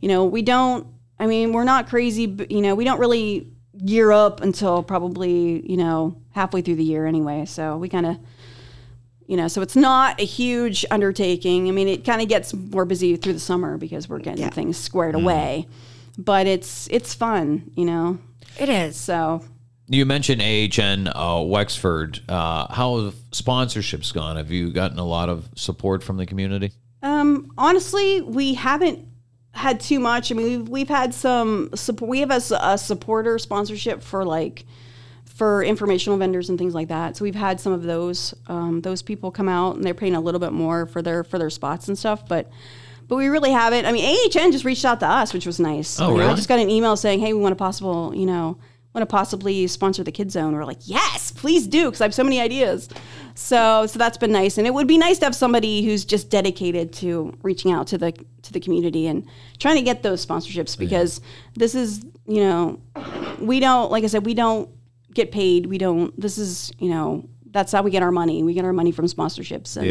You 0.00 0.08
know, 0.08 0.24
we 0.24 0.40
don't, 0.42 0.86
I 1.18 1.26
mean, 1.26 1.52
we're 1.52 1.64
not 1.64 1.88
crazy, 1.90 2.24
but, 2.26 2.50
you 2.50 2.62
know, 2.62 2.74
we 2.74 2.84
don't 2.84 2.98
really 2.98 3.48
gear 3.84 4.12
up 4.12 4.40
until 4.40 4.82
probably, 4.82 5.68
you 5.70 5.76
know, 5.76 6.16
halfway 6.32 6.62
through 6.62 6.76
the 6.76 6.84
year 6.84 7.06
anyway. 7.06 7.44
So 7.46 7.76
we 7.78 7.88
kind 7.88 8.06
of, 8.06 8.16
you 9.26 9.36
know, 9.36 9.48
so 9.48 9.62
it's 9.62 9.76
not 9.76 10.20
a 10.20 10.24
huge 10.24 10.84
undertaking. 10.90 11.68
I 11.68 11.70
mean, 11.70 11.88
it 11.88 12.04
kind 12.04 12.20
of 12.20 12.28
gets 12.28 12.52
more 12.54 12.84
busy 12.84 13.16
through 13.16 13.34
the 13.34 13.40
summer 13.40 13.78
because 13.78 14.08
we're 14.08 14.18
getting 14.18 14.42
Yeah. 14.42 14.50
things 14.50 14.76
squared 14.76 15.14
Mm. 15.14 15.22
away. 15.22 15.66
But 16.18 16.46
it's 16.46 16.88
it's 16.90 17.14
fun, 17.14 17.70
you 17.76 17.84
know. 17.84 18.18
It 18.58 18.68
is. 18.68 18.96
So 18.96 19.42
You 19.88 20.04
mentioned 20.06 20.40
AHN 20.42 21.08
uh, 21.08 21.40
Wexford. 21.42 22.20
Uh, 22.28 22.72
how 22.72 23.04
have 23.04 23.14
sponsorships 23.32 24.12
gone? 24.14 24.36
Have 24.36 24.50
you 24.52 24.70
gotten 24.70 24.98
a 25.00 25.04
lot 25.06 25.28
of 25.28 25.48
support 25.56 26.04
from 26.04 26.16
the 26.16 26.26
community? 26.26 26.70
Um, 27.02 27.50
honestly, 27.58 28.20
we 28.20 28.54
haven't 28.54 29.06
had 29.52 29.80
too 29.80 30.00
much. 30.00 30.30
I 30.30 30.34
mean, 30.34 30.46
we've 30.46 30.68
we've 30.68 30.88
had 30.88 31.12
some 31.12 31.70
support. 31.74 32.08
We 32.08 32.20
have 32.20 32.30
a 32.30 32.78
supporter 32.78 33.38
sponsorship 33.38 34.02
for 34.02 34.24
like 34.24 34.64
for 35.24 35.62
informational 35.64 36.18
vendors 36.18 36.50
and 36.50 36.58
things 36.58 36.74
like 36.74 36.88
that. 36.88 37.16
So 37.16 37.24
we've 37.24 37.34
had 37.34 37.60
some 37.60 37.72
of 37.72 37.82
those 37.82 38.34
um, 38.46 38.82
those 38.82 39.02
people 39.02 39.30
come 39.30 39.48
out 39.48 39.76
and 39.76 39.84
they're 39.84 39.94
paying 39.94 40.14
a 40.14 40.20
little 40.20 40.40
bit 40.40 40.52
more 40.52 40.86
for 40.86 41.02
their 41.02 41.24
for 41.24 41.38
their 41.38 41.50
spots 41.50 41.88
and 41.88 41.98
stuff, 41.98 42.26
but. 42.28 42.50
But 43.08 43.16
we 43.16 43.26
really 43.26 43.50
haven't. 43.50 43.86
I 43.86 43.90
mean, 43.90 44.04
AHN 44.04 44.52
just 44.52 44.64
reached 44.64 44.84
out 44.84 45.00
to 45.00 45.06
us, 45.06 45.34
which 45.34 45.44
was 45.44 45.58
nice. 45.58 45.98
Oh, 45.98 46.16
know, 46.16 46.30
I 46.30 46.34
just 46.36 46.48
got 46.48 46.60
an 46.60 46.70
email 46.70 46.94
saying, 46.94 47.18
"Hey, 47.18 47.32
we 47.32 47.40
want 47.40 47.52
a 47.52 47.56
possible, 47.56 48.14
you 48.14 48.24
know, 48.24 48.56
want 48.94 49.02
to 49.02 49.06
possibly 49.06 49.66
sponsor 49.66 50.04
the 50.04 50.12
Kid 50.12 50.30
Zone." 50.30 50.54
We're 50.54 50.64
like, 50.64 50.78
"Yes, 50.84 51.32
please 51.32 51.66
do," 51.66 51.86
because 51.86 52.00
I 52.00 52.04
have 52.04 52.14
so 52.14 52.22
many 52.22 52.40
ideas. 52.40 52.88
So, 53.34 53.86
so 53.86 53.98
that's 53.98 54.18
been 54.18 54.32
nice, 54.32 54.58
and 54.58 54.66
it 54.66 54.74
would 54.74 54.86
be 54.86 54.98
nice 54.98 55.18
to 55.18 55.26
have 55.26 55.34
somebody 55.34 55.84
who's 55.84 56.04
just 56.04 56.30
dedicated 56.30 56.92
to 56.94 57.36
reaching 57.42 57.72
out 57.72 57.86
to 57.88 57.98
the 57.98 58.12
to 58.42 58.52
the 58.52 58.60
community 58.60 59.06
and 59.06 59.26
trying 59.58 59.76
to 59.76 59.82
get 59.82 60.02
those 60.02 60.24
sponsorships 60.24 60.76
because 60.78 61.20
this 61.54 61.74
is, 61.74 62.04
you 62.26 62.40
know, 62.40 62.80
we 63.38 63.60
don't, 63.60 63.90
like 63.90 64.04
I 64.04 64.06
said, 64.06 64.24
we 64.24 64.34
don't 64.34 64.68
get 65.14 65.30
paid. 65.32 65.66
We 65.66 65.78
don't. 65.78 66.18
This 66.20 66.38
is, 66.38 66.72
you 66.78 66.90
know, 66.90 67.28
that's 67.50 67.72
how 67.72 67.82
we 67.82 67.90
get 67.90 68.02
our 68.02 68.12
money. 68.12 68.42
We 68.42 68.54
get 68.54 68.64
our 68.64 68.72
money 68.72 68.92
from 68.92 69.06
sponsorships 69.06 69.76
and 69.76 69.86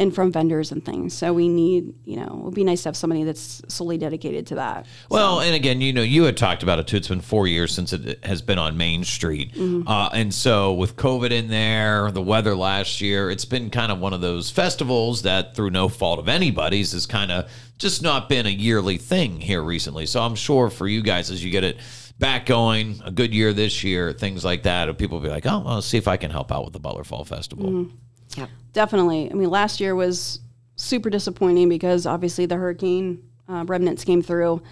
and 0.00 0.14
from 0.14 0.30
vendors 0.30 0.70
and 0.70 0.84
things. 0.84 1.12
So 1.12 1.32
we 1.32 1.48
need, 1.48 1.92
you 2.04 2.16
know, 2.16 2.26
it 2.26 2.44
would 2.44 2.54
be 2.54 2.62
nice 2.62 2.84
to 2.84 2.90
have 2.90 2.96
somebody 2.96 3.24
that's 3.24 3.62
solely 3.66 3.98
dedicated 3.98 4.46
to 4.48 4.54
that. 4.54 4.86
Well, 5.10 5.40
and 5.40 5.54
again, 5.54 5.80
you 5.80 5.92
know, 5.92 6.02
you 6.02 6.22
had 6.22 6.36
talked 6.36 6.62
about 6.62 6.78
it 6.78 6.86
too. 6.86 6.98
It's 6.98 7.08
been 7.08 7.20
four 7.20 7.46
years 7.48 7.74
since 7.74 7.92
it 7.92 8.24
has 8.24 8.40
been 8.40 8.58
on 8.58 8.76
Main 8.76 9.02
Street. 9.02 9.54
Mm-hmm. 9.54 9.88
Uh, 9.88 10.08
and 10.12 10.32
so 10.32 10.72
with 10.72 10.94
COVID 10.96 11.32
in 11.32 11.48
there, 11.48 12.12
the 12.12 12.22
weather 12.22 12.54
last 12.54 13.00
year, 13.00 13.28
it's 13.28 13.44
been 13.44 13.70
kind 13.70 13.90
of 13.90 13.98
one 13.98 14.12
of 14.12 14.20
those 14.20 14.50
festivals 14.50 15.22
that, 15.22 15.56
through 15.56 15.70
no 15.70 15.88
fault 15.88 16.20
of 16.20 16.28
anybody's, 16.28 16.92
has 16.92 17.06
kind 17.06 17.32
of 17.32 17.50
just 17.78 18.02
not 18.02 18.28
been 18.28 18.46
a 18.46 18.50
yearly 18.50 18.98
thing 18.98 19.40
here 19.40 19.62
recently. 19.62 20.06
So 20.06 20.22
I'm 20.22 20.36
sure 20.36 20.70
for 20.70 20.86
you 20.86 21.02
guys, 21.02 21.30
as 21.30 21.44
you 21.44 21.50
get 21.50 21.64
it 21.64 21.78
back 22.18 22.46
going, 22.46 23.00
a 23.04 23.10
good 23.10 23.32
year 23.34 23.52
this 23.52 23.84
year, 23.84 24.12
things 24.12 24.44
like 24.44 24.64
that, 24.64 24.96
people 24.98 25.18
will 25.18 25.24
be 25.24 25.30
like, 25.30 25.46
oh, 25.46 25.60
well, 25.60 25.74
let's 25.76 25.86
see 25.86 25.98
if 25.98 26.08
I 26.08 26.16
can 26.16 26.30
help 26.30 26.50
out 26.52 26.64
with 26.64 26.72
the 26.72 26.80
Butler 26.80 27.04
Fall 27.04 27.24
Festival. 27.24 27.70
Mm-hmm. 27.70 27.96
Yep. 28.36 28.48
Definitely. 28.72 29.30
I 29.30 29.34
mean, 29.34 29.50
last 29.50 29.80
year 29.80 29.94
was 29.94 30.40
super 30.76 31.10
disappointing 31.10 31.68
because 31.68 32.06
obviously 32.06 32.46
the 32.46 32.56
hurricane 32.56 33.22
uh, 33.48 33.64
remnants 33.66 34.04
came 34.04 34.22
through, 34.22 34.62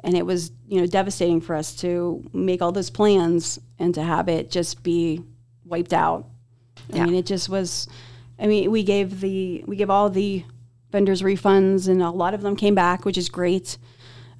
and 0.00 0.16
it 0.16 0.24
was 0.26 0.50
you 0.66 0.80
know 0.80 0.86
devastating 0.86 1.40
for 1.40 1.54
us 1.54 1.74
to 1.76 2.24
make 2.32 2.62
all 2.62 2.72
those 2.72 2.90
plans 2.90 3.58
and 3.78 3.94
to 3.94 4.02
have 4.02 4.28
it 4.28 4.50
just 4.50 4.82
be 4.82 5.22
wiped 5.64 5.92
out. 5.92 6.26
I 6.92 6.96
Yeah. 6.96 7.04
mean, 7.04 7.14
it 7.14 7.26
just 7.26 7.48
was. 7.48 7.88
I 8.38 8.46
mean, 8.46 8.70
we 8.70 8.82
gave 8.82 9.20
the 9.20 9.62
we 9.66 9.76
gave 9.76 9.90
all 9.90 10.08
the 10.10 10.44
vendors 10.90 11.22
refunds, 11.22 11.88
and 11.88 12.02
a 12.02 12.10
lot 12.10 12.34
of 12.34 12.40
them 12.42 12.56
came 12.56 12.74
back, 12.74 13.04
which 13.04 13.16
is 13.18 13.28
great. 13.28 13.78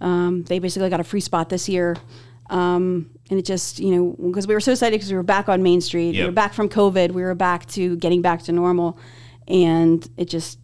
Um, 0.00 0.42
they 0.44 0.58
basically 0.58 0.90
got 0.90 0.98
a 1.00 1.04
free 1.04 1.20
spot 1.20 1.48
this 1.48 1.68
year. 1.68 1.96
Um, 2.50 3.10
and 3.32 3.38
it 3.38 3.46
just, 3.46 3.78
you 3.78 3.96
know, 3.96 4.14
because 4.28 4.46
we 4.46 4.52
were 4.52 4.60
so 4.60 4.72
excited 4.72 4.94
because 4.94 5.10
we 5.10 5.16
were 5.16 5.22
back 5.22 5.48
on 5.48 5.62
Main 5.62 5.80
Street, 5.80 6.14
we 6.14 6.22
were 6.22 6.30
back 6.30 6.52
from 6.52 6.68
COVID, 6.68 7.12
we 7.12 7.22
were 7.22 7.34
back 7.34 7.64
to 7.68 7.96
getting 7.96 8.20
back 8.20 8.42
to 8.42 8.52
normal, 8.52 8.98
and 9.48 10.06
it 10.18 10.26
just, 10.26 10.58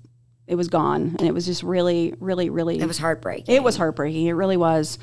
it 0.47 0.55
was 0.55 0.69
gone, 0.69 1.17
and 1.19 1.23
it 1.23 1.33
was 1.33 1.47
just 1.47 1.63
really, 1.63 2.13
really, 2.21 2.51
really. 2.51 2.79
It 2.79 2.87
was 2.87 2.99
heartbreaking. 2.99 3.55
It 3.55 3.63
was 3.63 3.79
heartbreaking. 3.79 4.27
It 4.27 4.33
really 4.33 4.59
was. 4.59 4.99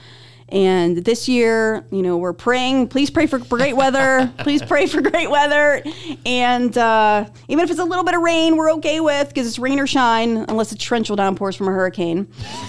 And 0.50 0.98
this 0.98 1.28
year, 1.28 1.86
you 1.92 2.04
know, 2.04 2.18
we're 2.18 2.34
praying. 2.34 2.90
Please 2.90 3.10
pray 3.10 3.26
for 3.26 3.40
great 3.40 3.76
weather. 3.76 4.32
Please 4.40 4.62
pray 4.62 4.86
for 4.86 5.02
great 5.02 5.30
weather. 5.30 5.82
And 6.24 6.78
uh, 6.78 7.26
even 7.48 7.64
if 7.64 7.72
it's 7.72 7.80
a 7.80 7.84
little 7.84 8.04
bit 8.04 8.14
of 8.14 8.22
rain, 8.22 8.56
we're 8.56 8.72
okay 8.74 9.00
with 9.00 9.28
because 9.30 9.48
it's 9.48 9.58
rain 9.58 9.80
or 9.80 9.88
shine, 9.88 10.38
unless 10.48 10.72
it's 10.72 10.86
torrential 10.86 11.16
downpours 11.16 11.56
from 11.56 11.68
a 11.68 11.72
hurricane. 11.72 12.28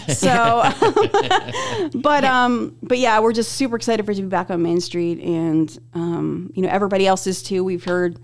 So, 0.08 0.62
but 1.94 2.24
um, 2.24 2.76
but 2.82 2.98
yeah, 2.98 3.20
we're 3.20 3.34
just 3.34 3.52
super 3.52 3.76
excited 3.76 4.06
for 4.06 4.12
it 4.12 4.16
to 4.16 4.22
be 4.22 4.28
back 4.28 4.50
on 4.50 4.62
Main 4.62 4.80
Street, 4.80 5.20
and 5.20 5.78
um, 5.92 6.50
you 6.54 6.62
know, 6.62 6.68
everybody 6.68 7.06
else 7.06 7.26
is 7.26 7.42
too. 7.42 7.62
We've 7.62 7.84
heard, 7.84 8.18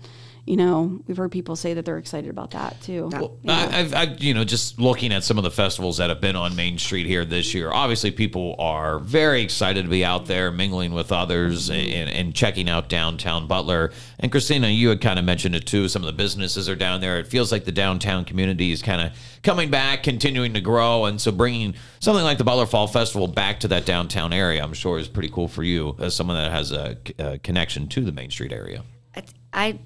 you 0.45 0.57
know, 0.57 1.01
we've 1.07 1.15
heard 1.15 1.31
people 1.31 1.55
say 1.55 1.73
that 1.73 1.85
they're 1.85 1.97
excited 1.97 2.29
about 2.29 2.51
that 2.51 2.81
too. 2.81 3.09
I, 3.47 3.79
I've, 3.79 3.93
I, 3.93 4.03
you 4.19 4.33
know, 4.33 4.43
just 4.43 4.77
looking 4.77 5.13
at 5.13 5.23
some 5.23 5.37
of 5.37 5.45
the 5.45 5.51
festivals 5.51 5.97
that 5.97 6.09
have 6.09 6.19
been 6.19 6.35
on 6.35 6.53
Main 6.53 6.77
Street 6.77 7.05
here 7.05 7.23
this 7.23 7.53
year, 7.53 7.71
obviously 7.71 8.11
people 8.11 8.55
are 8.59 8.99
very 8.99 9.41
excited 9.41 9.83
to 9.83 9.89
be 9.89 10.03
out 10.03 10.25
there 10.25 10.51
mingling 10.51 10.93
with 10.93 11.13
others 11.13 11.69
mm-hmm. 11.69 11.93
and, 11.93 12.09
and 12.09 12.35
checking 12.35 12.67
out 12.67 12.89
downtown 12.89 13.47
Butler. 13.47 13.93
And 14.19 14.31
Christina, 14.31 14.67
you 14.67 14.89
had 14.89 14.99
kind 14.99 15.17
of 15.17 15.23
mentioned 15.23 15.55
it 15.55 15.65
too. 15.65 15.87
Some 15.87 16.01
of 16.01 16.07
the 16.07 16.13
businesses 16.13 16.67
are 16.67 16.75
down 16.75 16.99
there. 16.99 17.19
It 17.19 17.27
feels 17.27 17.49
like 17.49 17.63
the 17.63 17.71
downtown 17.71 18.25
community 18.25 18.73
is 18.73 18.81
kind 18.81 18.99
of 19.01 19.17
coming 19.43 19.71
back, 19.71 20.03
continuing 20.03 20.53
to 20.55 20.61
grow. 20.61 21.05
And 21.05 21.21
so 21.21 21.31
bringing 21.31 21.73
something 22.01 22.23
like 22.23 22.37
the 22.37 22.43
Butler 22.43 22.65
Fall 22.65 22.87
Festival 22.87 23.29
back 23.29 23.61
to 23.61 23.69
that 23.69 23.85
downtown 23.85 24.33
area, 24.33 24.61
I'm 24.61 24.73
sure 24.73 24.99
is 24.99 25.07
pretty 25.07 25.29
cool 25.29 25.47
for 25.47 25.63
you 25.63 25.95
as 25.99 26.13
someone 26.13 26.35
that 26.35 26.51
has 26.51 26.73
a, 26.73 26.97
a 27.17 27.37
connection 27.37 27.87
to 27.87 28.01
the 28.01 28.11
Main 28.11 28.29
Street 28.29 28.51
area. 28.51 28.83
It's, 29.15 29.33
I, 29.53 29.79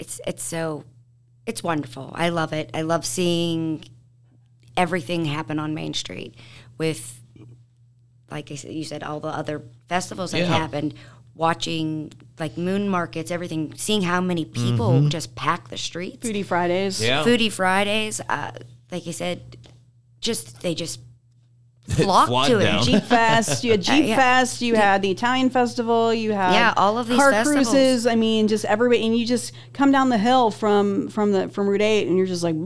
it's 0.00 0.20
it's 0.26 0.42
so, 0.42 0.84
it's 1.46 1.62
wonderful. 1.62 2.10
I 2.14 2.30
love 2.30 2.52
it. 2.52 2.70
I 2.74 2.82
love 2.82 3.04
seeing 3.06 3.84
everything 4.76 5.24
happen 5.26 5.58
on 5.58 5.74
Main 5.74 5.94
Street 5.94 6.34
with, 6.78 7.20
like 8.30 8.50
I 8.50 8.54
said, 8.56 8.72
you 8.72 8.84
said, 8.84 9.02
all 9.02 9.20
the 9.20 9.28
other 9.28 9.62
festivals 9.88 10.32
that 10.32 10.40
Yeah. 10.40 10.46
happened. 10.46 10.94
Watching 11.34 12.12
like 12.38 12.56
moon 12.58 12.88
markets, 12.88 13.30
everything, 13.30 13.72
seeing 13.76 14.02
how 14.02 14.20
many 14.20 14.44
people 14.44 15.08
just 15.08 15.34
pack 15.34 15.68
the 15.68 15.78
streets. 15.78 16.26
Foodie 16.26 16.44
Fridays. 16.44 17.00
Yeah. 17.02 17.24
Foodie 17.24 17.50
Fridays, 17.52 18.20
uh, 18.28 18.50
like 18.90 19.06
I 19.06 19.10
said, 19.12 19.56
just 20.20 20.60
they 20.60 20.74
just 20.74 21.00
flock 22.04 22.28
Flood 22.28 22.48
to 22.50 22.58
down. 22.60 22.80
it. 22.80 22.84
Jeep 22.84 23.02
Fest, 23.04 23.64
you 23.64 23.72
had 23.72 23.82
Jeep 23.90 24.04
uh, 24.04 24.08
yeah. 24.08 24.16
Fest, 24.16 24.60
you 24.62 24.74
had 24.74 25.02
the 25.02 25.10
Italian 25.10 25.50
Festival, 25.50 26.12
you 26.14 26.32
had 26.32 26.52
Yeah, 26.54 26.74
all 26.76 26.98
of 26.98 27.08
these 27.08 27.18
car 27.18 27.30
festivals. 27.32 27.68
cruises. 27.68 28.06
I 28.06 28.14
mean, 28.14 28.48
just 28.48 28.64
everybody, 28.64 29.04
and 29.06 29.16
you 29.16 29.26
just 29.26 29.52
come 29.72 29.90
down 29.92 30.08
the 30.08 30.18
hill 30.18 30.50
from 30.50 31.08
from 31.08 31.32
the 31.32 31.48
from 31.48 31.68
Route 31.68 31.82
Eight, 31.82 32.06
and 32.08 32.16
you're 32.16 32.26
just 32.26 32.42
like 32.42 32.56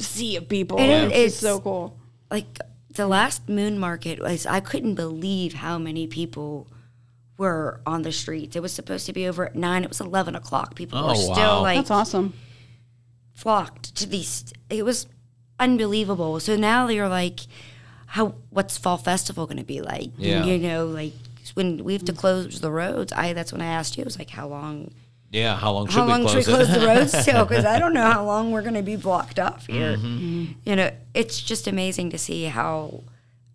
sea 0.00 0.36
of 0.36 0.48
people. 0.48 0.78
And 0.78 0.90
it- 0.90 1.16
it's, 1.16 1.34
just 1.34 1.42
it's- 1.44 1.54
so 1.56 1.60
cool. 1.60 1.98
like 2.30 2.58
the 2.94 3.06
last 3.06 3.48
moon 3.48 3.78
market 3.78 4.20
was 4.20 4.46
I 4.46 4.60
couldn't 4.60 4.94
believe 4.94 5.54
how 5.54 5.78
many 5.78 6.06
people 6.06 6.68
were 7.38 7.80
on 7.84 8.02
the 8.02 8.12
streets. 8.12 8.54
It 8.54 8.62
was 8.62 8.72
supposed 8.72 9.06
to 9.06 9.12
be 9.12 9.26
over 9.26 9.46
at 9.46 9.56
nine. 9.56 9.82
It 9.82 9.88
was 9.88 10.00
eleven 10.00 10.36
o'clock. 10.36 10.74
People 10.76 10.98
Oh, 10.98 11.08
were 11.08 11.14
still 11.16 11.34
wow. 11.34 11.60
like 11.62 11.76
That's 11.78 11.90
awesome. 11.90 12.34
flocked 13.32 13.94
to 13.96 14.06
these. 14.06 14.52
It 14.70 14.84
was 14.84 15.06
unbelievable. 15.58 16.38
So 16.40 16.56
now 16.56 16.88
you're 16.88 17.08
like, 17.08 17.40
how? 18.14 18.34
What's 18.50 18.78
fall 18.78 18.96
festival 18.96 19.46
going 19.46 19.56
to 19.58 19.64
be 19.64 19.80
like? 19.80 20.10
Yeah. 20.16 20.44
You 20.44 20.58
know, 20.58 20.86
like 20.86 21.14
when 21.54 21.82
we 21.82 21.92
have 21.94 22.04
to 22.04 22.12
close 22.12 22.60
the 22.60 22.70
roads. 22.70 23.12
I 23.12 23.32
that's 23.32 23.52
when 23.52 23.60
I 23.60 23.66
asked 23.66 23.96
you. 23.98 24.04
I 24.04 24.06
was 24.06 24.18
like, 24.18 24.30
how 24.30 24.46
long? 24.46 24.92
Yeah, 25.32 25.56
how 25.56 25.72
long 25.72 25.88
should 25.88 25.96
how 25.96 26.04
we 26.06 26.12
long 26.12 26.20
close 26.22 26.44
should 26.44 26.46
we 26.46 26.62
it? 26.62 26.66
close 26.66 26.80
the 26.80 26.86
roads 26.86 27.24
till? 27.26 27.44
Because 27.44 27.64
I 27.64 27.80
don't 27.80 27.92
know 27.92 28.08
how 28.08 28.24
long 28.24 28.52
we're 28.52 28.62
going 28.62 28.74
to 28.74 28.82
be 28.82 28.94
blocked 28.94 29.40
off 29.40 29.66
here. 29.66 29.96
Mm-hmm. 29.96 30.44
You 30.64 30.76
know, 30.76 30.90
it's 31.12 31.40
just 31.40 31.66
amazing 31.66 32.10
to 32.10 32.18
see 32.18 32.44
how 32.44 33.02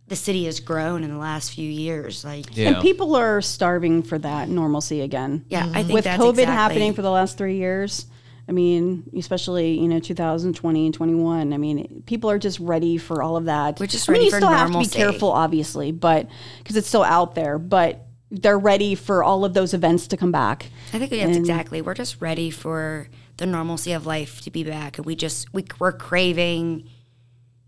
the 0.08 0.18
city 0.18 0.44
has 0.44 0.60
grown 0.60 1.06
in 1.06 1.10
the 1.12 1.18
last 1.18 1.54
few 1.54 1.70
years. 1.70 2.26
Like, 2.26 2.58
Yeah. 2.58 2.70
And 2.74 2.82
people 2.82 3.16
are 3.16 3.42
starving 3.42 4.04
for 4.04 4.18
that 4.20 4.50
normalcy 4.50 5.00
again. 5.00 5.46
yeah, 5.48 5.68
I 5.74 5.84
think 5.84 5.94
With 5.94 6.04
that's 6.04 6.22
COVID 6.22 6.32
exactly, 6.32 6.54
happening 6.56 6.94
for 6.94 7.02
the 7.02 7.12
last 7.12 7.38
three 7.38 7.56
years, 7.56 8.08
I 8.50 8.52
mean, 8.52 9.04
especially 9.16 9.80
you 9.80 9.88
know 9.88 10.00
2020 10.00 10.86
and 10.86 10.94
21. 10.94 11.54
I 11.54 11.58
mean, 11.58 12.04
people 12.08 12.32
are 12.32 12.40
just 12.40 12.60
ready 12.60 12.98
for 12.98 13.22
all 13.22 13.38
of 13.38 13.46
that. 13.46 13.80
Which 13.80 13.94
is 13.94 14.02
just 14.02 14.10
I 14.10 14.14
mean, 14.14 14.22
ready 14.22 14.26
you 14.26 14.32
for 14.32 14.38
still 14.38 14.50
have 14.50 14.68
to 14.68 14.72
normalcy. 14.72 14.90
be 14.90 14.96
careful, 14.96 15.32
obviously, 15.32 15.92
but 15.92 16.28
because 16.58 16.76
it's 16.76 16.88
still 16.88 17.04
out 17.04 17.36
there. 17.36 17.60
But 17.60 18.08
they're 18.32 18.58
ready 18.58 18.96
for 18.96 19.24
all 19.24 19.46
of 19.46 19.54
those 19.54 19.76
events 19.76 20.08
to 20.08 20.18
come 20.18 20.32
back. 20.32 20.72
I 20.94 20.98
think 21.00 21.12
that's 21.12 21.38
exactly. 21.38 21.82
We're 21.84 21.94
just 21.94 22.20
ready 22.22 22.50
for 22.50 23.08
the 23.38 23.46
normalcy 23.46 23.92
of 23.92 24.08
life 24.08 24.42
to 24.42 24.52
be 24.52 24.64
back, 24.64 24.98
and 24.98 25.06
we 25.06 25.16
just 25.16 25.54
we, 25.54 25.66
we're 25.78 25.92
craving 25.92 26.90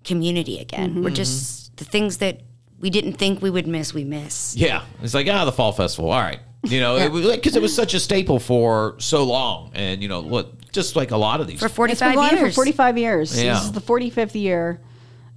community 0.03 0.57
again. 0.57 0.91
Mm-hmm. 0.91 1.03
We're 1.03 1.11
just 1.11 1.77
the 1.77 1.85
things 1.85 2.17
that 2.17 2.41
we 2.79 2.89
didn't 2.89 3.13
think 3.13 3.41
we 3.41 3.51
would 3.51 3.67
miss. 3.67 3.93
We 3.93 4.03
miss. 4.03 4.55
Yeah, 4.55 4.83
it's 5.03 5.13
like 5.13 5.27
ah, 5.27 5.45
the 5.45 5.51
fall 5.51 5.73
festival. 5.73 6.11
All 6.11 6.21
right, 6.21 6.39
you 6.63 6.79
know, 6.79 6.97
it 6.97 7.11
was 7.11 7.25
because 7.35 7.55
it 7.55 7.61
was 7.61 7.75
such 7.75 7.93
a 7.93 7.99
staple 7.99 8.39
for 8.39 8.95
so 8.99 9.23
long, 9.23 9.71
and 9.73 10.01
you 10.01 10.07
know, 10.07 10.21
what, 10.21 10.71
just 10.71 10.95
like 10.95 11.11
a 11.11 11.17
lot 11.17 11.41
of 11.41 11.47
these. 11.47 11.59
For 11.59 11.69
45 11.69 12.31
years. 12.31 12.55
for 12.55 12.61
45 12.61 12.97
years. 12.97 13.41
Yeah. 13.43 13.53
This 13.53 13.63
is 13.63 13.71
the 13.71 13.81
45th 13.81 14.39
year, 14.39 14.79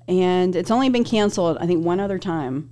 and 0.06 0.54
it's 0.54 0.70
only 0.70 0.90
been 0.90 1.04
canceled. 1.04 1.58
I 1.58 1.66
think 1.66 1.84
one 1.84 2.00
other 2.00 2.18
time 2.18 2.70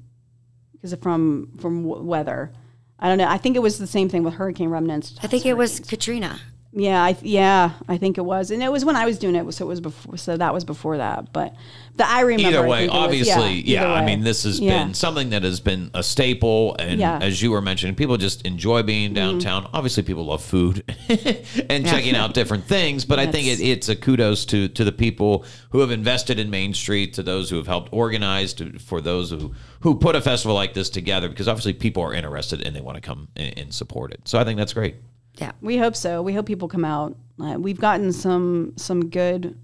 because 0.73 0.93
of 0.93 1.01
from 1.01 1.53
from 1.61 1.85
weather. 1.85 2.53
I 2.99 3.09
don't 3.09 3.19
know. 3.19 3.29
I 3.29 3.38
think 3.38 3.57
it 3.57 3.61
was 3.61 3.79
the 3.79 3.87
same 3.87 4.09
thing 4.09 4.23
with 4.23 4.35
hurricane 4.35 4.69
remnants. 4.69 5.17
I 5.23 5.27
think 5.27 5.45
it 5.47 5.57
was 5.57 5.81
Katrina. 5.81 6.38
Yeah, 6.74 7.04
I, 7.04 7.16
yeah, 7.20 7.72
I 7.87 7.98
think 7.98 8.16
it 8.16 8.22
was, 8.22 8.50
and 8.50 8.62
it 8.62 8.72
was 8.72 8.82
when 8.82 8.96
I 8.96 9.04
was 9.04 9.18
doing 9.18 9.35
it. 9.35 9.52
So 9.52 9.66
it 9.66 9.68
was 9.68 9.82
before. 9.82 10.16
So 10.16 10.38
that 10.38 10.54
was 10.54 10.64
before 10.64 10.96
that. 10.96 11.30
But 11.30 11.54
the 11.96 12.08
I 12.08 12.20
remember. 12.20 12.61
Either 12.61 12.66
way, 12.66 12.85
it 12.85 12.90
was- 12.90 12.98
obviously, 12.98 13.61
yeah. 13.61 13.85
either 13.85 13.92
I 13.92 14.06
mean, 14.06 14.22
this 14.22 14.44
has 14.44 14.58
Yeah. 14.58 14.82
been 14.82 14.94
something 14.94 15.30
that 15.30 15.42
has 15.42 15.61
been 15.61 15.90
a 15.92 16.02
staple, 16.02 16.74
and 16.78 16.98
Yeah. 16.98 17.18
as 17.18 17.42
you 17.42 17.50
were 17.50 17.61
mentioning, 17.61 17.94
people 17.94 18.16
just 18.16 18.46
enjoy 18.46 18.82
being 18.82 19.08
mm-hmm. 19.08 19.14
downtown. 19.14 19.68
Obviously, 19.74 20.02
people 20.02 20.24
love 20.24 20.42
food 20.42 20.82
and 21.68 21.87
checking 21.87 22.16
out 22.16 22.32
different 22.32 22.64
things. 22.64 23.04
But 23.04 23.18
I 23.18 23.26
think 23.26 23.48
it, 23.48 23.61
it's 23.61 23.90
a 23.90 23.96
kudos 23.96 24.46
to 24.46 24.68
to 24.68 24.82
the 24.82 24.92
people 24.92 25.44
who 25.70 25.80
have 25.80 25.90
invested 25.90 26.38
in 26.38 26.48
Main 26.48 26.72
Street, 26.72 27.12
to 27.14 27.22
those 27.22 27.50
who 27.50 27.56
have 27.56 27.66
helped 27.66 27.90
organize, 27.92 28.54
to, 28.54 28.78
for 28.78 29.02
those 29.02 29.30
who 29.30 29.52
who 29.80 29.94
put 29.98 30.16
a 30.16 30.22
festival 30.22 30.54
like 30.54 30.72
this 30.72 30.88
together, 30.88 31.28
because 31.28 31.48
obviously 31.48 31.74
people 31.74 32.02
are 32.02 32.14
interested 32.14 32.66
and 32.66 32.74
they 32.74 32.80
want 32.80 32.94
to 32.94 33.02
come 33.02 33.28
and, 33.37 33.58
and 33.58 33.74
support 33.74 34.11
it. 34.11 34.26
So 34.26 34.38
I 34.38 34.44
think 34.44 34.56
that's 34.56 34.72
great. 34.72 34.94
Yeah. 35.37 35.53
We 35.61 35.79
hope 35.79 35.97
so. 35.97 36.23
We 36.23 36.35
hope 36.35 36.47
people 36.47 36.68
come 36.68 36.85
out. 36.85 37.16
Uh, 37.40 37.57
we've 37.59 37.81
gotten 37.81 38.12
some 38.12 38.75
some 38.77 39.09
good 39.09 39.59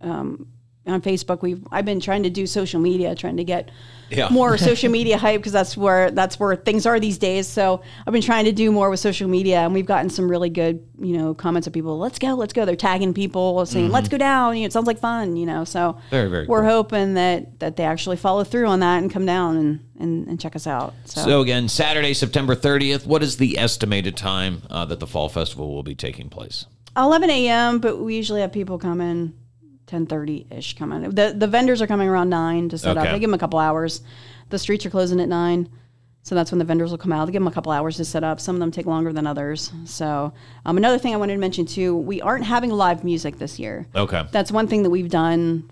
um, 0.00 0.46
on 0.86 1.02
Facebook. 1.02 1.42
We've 1.42 1.62
I've 1.70 1.84
been 1.84 2.00
trying 2.00 2.22
to 2.24 2.30
do 2.30 2.46
social 2.46 2.80
media, 2.80 3.14
trying 3.14 3.36
to 3.36 3.44
get 3.44 3.70
Yeah. 4.08 4.28
more 4.30 4.56
social 4.70 4.90
media 4.90 5.18
hype 5.18 5.40
because 5.40 5.52
that's 5.52 5.76
where 5.76 6.10
that's 6.10 6.40
where 6.40 6.56
things 6.56 6.86
are 6.86 6.98
these 6.98 7.18
days. 7.18 7.46
So 7.46 7.82
I've 8.06 8.12
been 8.12 8.22
trying 8.22 8.46
to 8.46 8.52
do 8.52 8.72
more 8.72 8.88
with 8.90 8.98
social 8.98 9.28
media, 9.28 9.58
and 9.60 9.74
we've 9.74 9.86
gotten 9.86 10.08
some 10.10 10.28
really 10.30 10.48
good 10.50 10.82
you 10.98 11.16
know 11.18 11.34
comments 11.34 11.66
of 11.66 11.72
people. 11.74 11.98
Let's 11.98 12.18
go, 12.18 12.34
let's 12.34 12.52
go. 12.52 12.64
They're 12.64 12.76
tagging 12.76 13.12
people 13.14 13.64
saying, 13.66 13.90
"Let's 13.92 14.08
go 14.08 14.16
down." 14.18 14.56
You 14.56 14.62
know, 14.62 14.66
it 14.66 14.72
sounds 14.72 14.86
like 14.86 14.98
fun. 14.98 15.36
You 15.36 15.46
know, 15.46 15.64
so 15.64 15.80
Mm-hmm. 15.80 16.10
Very, 16.10 16.30
very 16.30 16.46
We're 16.46 16.60
cool. 16.62 16.70
hoping 16.70 17.14
that 17.14 17.60
that 17.60 17.76
they 17.76 17.84
actually 17.84 18.16
follow 18.16 18.42
through 18.42 18.66
on 18.66 18.80
that 18.80 19.02
and 19.02 19.10
come 19.12 19.26
down 19.26 19.56
and 19.56 19.80
and, 20.00 20.26
and 20.28 20.40
check 20.40 20.56
us 20.56 20.66
out. 20.66 20.94
So. 21.04 21.20
So 21.22 21.40
again, 21.42 21.68
Saturday, 21.68 22.14
September 22.14 22.56
30th. 22.56 23.04
What 23.06 23.22
is 23.22 23.36
the 23.36 23.58
estimated 23.58 24.16
time 24.16 24.62
uh, 24.70 24.86
that 24.86 24.98
the 24.98 25.06
fall 25.06 25.28
festival 25.28 25.74
will 25.74 25.82
be 25.82 25.94
taking 25.94 26.30
place? 26.30 26.64
11 26.96 27.28
a.m. 27.30 27.78
But 27.80 27.98
we 27.98 28.16
usually 28.16 28.40
have 28.40 28.50
people 28.50 28.78
come 28.78 29.00
in 29.02 29.34
10:30 29.90 30.46
ish. 30.50 30.76
Coming. 30.76 31.10
The 31.10 31.34
the 31.36 31.46
vendors 31.46 31.82
are 31.82 31.86
coming 31.86 32.08
around 32.08 32.28
nine 32.30 32.68
to 32.68 32.78
set 32.78 32.96
up. 32.96 33.04
They 33.04 33.18
give 33.18 33.28
them 33.28 33.34
a 33.34 33.38
couple 33.38 33.58
hours. 33.58 34.02
The 34.50 34.58
streets 34.58 34.84
are 34.86 34.90
closing 34.90 35.20
at 35.20 35.28
nine, 35.28 35.68
so 36.22 36.34
that's 36.34 36.50
when 36.50 36.58
the 36.58 36.64
vendors 36.64 36.90
will 36.90 36.98
come 36.98 37.12
out. 37.12 37.26
They 37.26 37.32
give 37.32 37.40
them 37.40 37.48
a 37.48 37.52
couple 37.52 37.72
hours 37.72 37.96
to 37.96 38.04
set 38.04 38.24
up. 38.24 38.40
Some 38.40 38.56
of 38.56 38.60
them 38.60 38.70
take 38.70 38.86
longer 38.86 39.12
than 39.12 39.26
others. 39.26 39.72
So 39.84 40.32
um, 40.64 40.76
another 40.76 40.98
thing 40.98 41.14
I 41.14 41.16
wanted 41.16 41.34
to 41.34 41.40
mention 41.40 41.66
too, 41.66 41.96
we 41.96 42.20
aren't 42.20 42.44
having 42.44 42.70
live 42.70 43.04
music 43.04 43.38
this 43.38 43.58
year. 43.58 43.86
Okay. 43.94 44.24
That's 44.30 44.52
one 44.52 44.66
thing 44.66 44.82
that 44.82 44.90
we've 44.90 45.10
done 45.10 45.70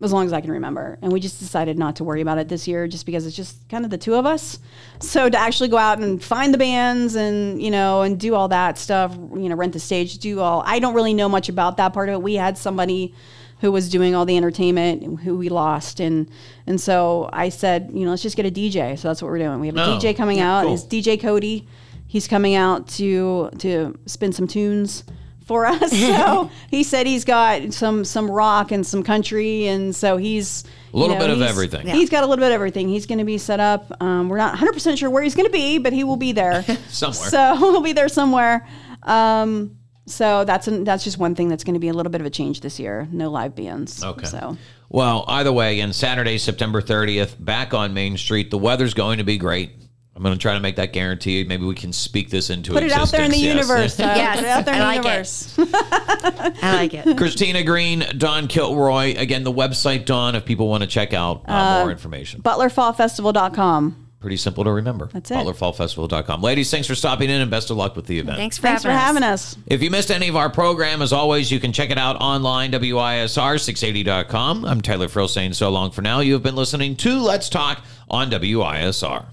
as 0.00 0.12
long 0.12 0.26
as 0.26 0.32
I 0.32 0.40
can 0.40 0.50
remember. 0.52 0.98
And 1.02 1.12
we 1.12 1.18
just 1.20 1.38
decided 1.40 1.76
not 1.78 1.96
to 1.96 2.04
worry 2.04 2.20
about 2.20 2.38
it 2.38 2.48
this 2.48 2.68
year 2.68 2.86
just 2.86 3.04
because 3.04 3.26
it's 3.26 3.34
just 3.36 3.68
kind 3.68 3.84
of 3.84 3.90
the 3.90 3.98
two 3.98 4.14
of 4.14 4.26
us. 4.26 4.58
So 5.00 5.28
to 5.28 5.38
actually 5.38 5.68
go 5.70 5.76
out 5.78 5.98
and 6.00 6.22
find 6.22 6.54
the 6.54 6.58
bands 6.58 7.14
and, 7.16 7.60
you 7.60 7.70
know, 7.70 8.02
and 8.02 8.18
do 8.18 8.34
all 8.34 8.48
that 8.48 8.78
stuff, 8.78 9.14
you 9.16 9.48
know, 9.48 9.56
rent 9.56 9.72
the 9.72 9.80
stage, 9.80 10.18
do 10.18 10.40
all 10.40 10.62
I 10.66 10.78
don't 10.78 10.94
really 10.94 11.14
know 11.14 11.28
much 11.28 11.48
about 11.48 11.76
that 11.78 11.92
part 11.92 12.08
of 12.08 12.14
it. 12.14 12.22
We 12.22 12.34
had 12.34 12.56
somebody 12.56 13.12
who 13.60 13.72
was 13.72 13.88
doing 13.90 14.14
all 14.14 14.24
the 14.24 14.36
entertainment 14.36 15.20
who 15.22 15.36
we 15.36 15.48
lost 15.48 15.98
and 15.98 16.30
and 16.66 16.80
so 16.80 17.28
I 17.32 17.48
said, 17.48 17.90
you 17.92 18.04
know, 18.04 18.10
let's 18.10 18.22
just 18.22 18.36
get 18.36 18.46
a 18.46 18.50
DJ. 18.52 18.96
So 18.96 19.08
that's 19.08 19.20
what 19.20 19.28
we're 19.32 19.38
doing. 19.38 19.58
We 19.58 19.66
have 19.66 19.76
a 19.76 19.82
Oh, 19.84 19.98
DJ 19.98 20.16
coming 20.16 20.38
out. 20.38 20.64
cool. 20.64 20.74
It's 20.74 20.84
DJ 20.84 21.20
Cody. 21.20 21.66
He's 22.06 22.28
coming 22.28 22.54
out 22.54 22.86
to 22.98 23.50
to 23.58 23.98
spin 24.06 24.32
some 24.32 24.46
tunes 24.46 25.02
for 25.48 25.66
us. 25.66 25.92
So 26.18 26.50
he 26.70 26.84
said 26.84 27.06
he's 27.06 27.24
got 27.24 27.72
some 27.72 28.04
some 28.04 28.30
rock 28.30 28.70
and 28.70 28.86
some 28.86 29.02
country, 29.02 29.66
and 29.66 29.94
so 29.96 30.16
he's 30.16 30.64
A 30.92 30.96
little 30.96 31.14
you 31.14 31.18
know, 31.20 31.26
bit 31.26 31.36
of 31.36 31.42
everything. 31.42 31.86
Yeah. 31.86 31.94
He's 31.94 32.10
got 32.10 32.22
a 32.22 32.26
little 32.26 32.42
bit 32.42 32.48
of 32.48 32.54
everything. 32.54 32.88
He's 32.88 33.06
going 33.06 33.18
to 33.18 33.24
be 33.24 33.38
set 33.38 33.58
up. 33.58 33.90
Um, 34.00 34.28
we're 34.28 34.36
not 34.36 34.52
100 34.52 34.72
percent 34.72 34.98
sure 34.98 35.10
where 35.10 35.22
he's 35.22 35.34
going 35.34 35.46
to 35.46 35.52
be, 35.52 35.78
but 35.78 35.92
he 35.92 36.04
will 36.04 36.16
be 36.16 36.32
there 36.32 36.62
Somewhere. 36.88 37.30
So 37.30 37.56
he'll 37.58 37.80
be 37.80 37.92
there 37.92 38.08
somewhere. 38.08 38.66
Um, 39.02 39.76
so 40.06 40.44
that's 40.44 40.68
an, 40.68 40.84
that's 40.84 41.04
just 41.04 41.18
one 41.18 41.34
thing 41.34 41.48
that's 41.48 41.64
going 41.64 41.74
to 41.74 41.80
be 41.80 41.88
a 41.88 41.92
little 41.92 42.12
bit 42.12 42.20
of 42.20 42.26
a 42.26 42.30
change 42.30 42.60
this 42.60 42.78
year. 42.78 43.08
No 43.10 43.30
live 43.30 43.54
bands. 43.54 44.02
Okay. 44.02 44.26
So 44.26 44.56
Well, 44.88 45.24
either 45.28 45.52
way, 45.52 45.74
again, 45.74 45.92
Saturday, 45.92 46.38
September 46.38 46.80
30th, 46.80 47.34
back 47.38 47.74
on 47.74 47.92
Main 47.94 48.16
Street. 48.16 48.50
The 48.50 48.58
weather's 48.58 48.94
going 48.94 49.18
to 49.18 49.24
be 49.24 49.36
great. 49.38 49.72
I'm 50.18 50.24
going 50.24 50.34
to 50.36 50.42
try 50.42 50.54
to 50.54 50.58
make 50.60 50.74
that 50.76 50.92
guarantee. 50.92 51.44
Maybe 51.44 51.64
we 51.64 51.76
can 51.76 51.92
speak 51.92 52.28
this 52.28 52.50
into 52.50 52.72
it. 52.72 52.74
put 52.74 52.82
it 52.82 52.90
out 52.90 53.08
there 53.12 53.22
in 53.22 53.30
the. 53.30 53.36
Yes. 53.38 53.54
universe. 53.54 53.96
Tyler. 53.96 54.16
Yes, 54.16 54.36
Put 54.36 54.44
it 54.44 54.50
out 54.50 54.64
there 54.64 54.74
in 54.74 54.80
I 54.82 54.98
the 54.98 55.02
like 55.04 55.06
it. 55.06 55.56
universe. 55.56 56.54
I 56.60 56.72
like 56.74 56.94
it. 56.94 57.16
Christina 57.16 57.62
Green, 57.62 58.04
Dawn 58.18 58.48
Kilroy. 58.48 59.14
Again, 59.16 59.44
the 59.44 59.52
website, 59.52 60.06
Dawn, 60.06 60.34
if 60.34 60.44
people 60.44 60.66
want 60.68 60.82
to 60.82 60.88
check 60.88 61.12
out 61.12 61.42
uh, 61.48 61.82
more 61.84 61.92
information. 61.92 62.42
ButlerFallFestival.com. 62.42 64.06
Pretty 64.18 64.36
simple 64.36 64.64
to 64.64 64.72
remember. 64.72 65.08
That's 65.12 65.30
it. 65.30 65.34
ButlerFallFestival.com. 65.34 66.42
Ladies, 66.42 66.68
thanks 66.68 66.88
for 66.88 66.96
stopping 66.96 67.30
in 67.30 67.40
and 67.40 67.48
best 67.48 67.70
of 67.70 67.76
luck 67.76 67.94
with 67.94 68.06
the 68.06 68.18
event. 68.18 68.38
Thanks 68.38 68.56
for 68.58 68.62
Thanks 68.62 68.82
for 68.82 68.90
having 68.90 69.22
us. 69.22 69.54
having 69.54 69.62
us. 69.62 69.68
If 69.68 69.80
you 69.84 69.90
missed 69.92 70.10
any 70.10 70.26
of 70.26 70.34
our 70.34 70.50
program, 70.50 71.00
as 71.00 71.12
always, 71.12 71.52
you 71.52 71.60
can 71.60 71.72
check 71.72 71.90
it 71.90 71.98
out 71.98 72.16
online, 72.16 72.72
WISR680.com. 72.72 74.64
I'm 74.64 74.80
Tyler 74.80 75.06
Friel 75.06 75.28
saying 75.28 75.52
so 75.52 75.70
long 75.70 75.92
for 75.92 76.02
now. 76.02 76.18
You 76.18 76.32
have 76.32 76.42
been 76.42 76.56
listening 76.56 76.96
to 76.96 77.20
Let's 77.20 77.48
Talk 77.48 77.84
on 78.10 78.28
WISR. 78.32 79.26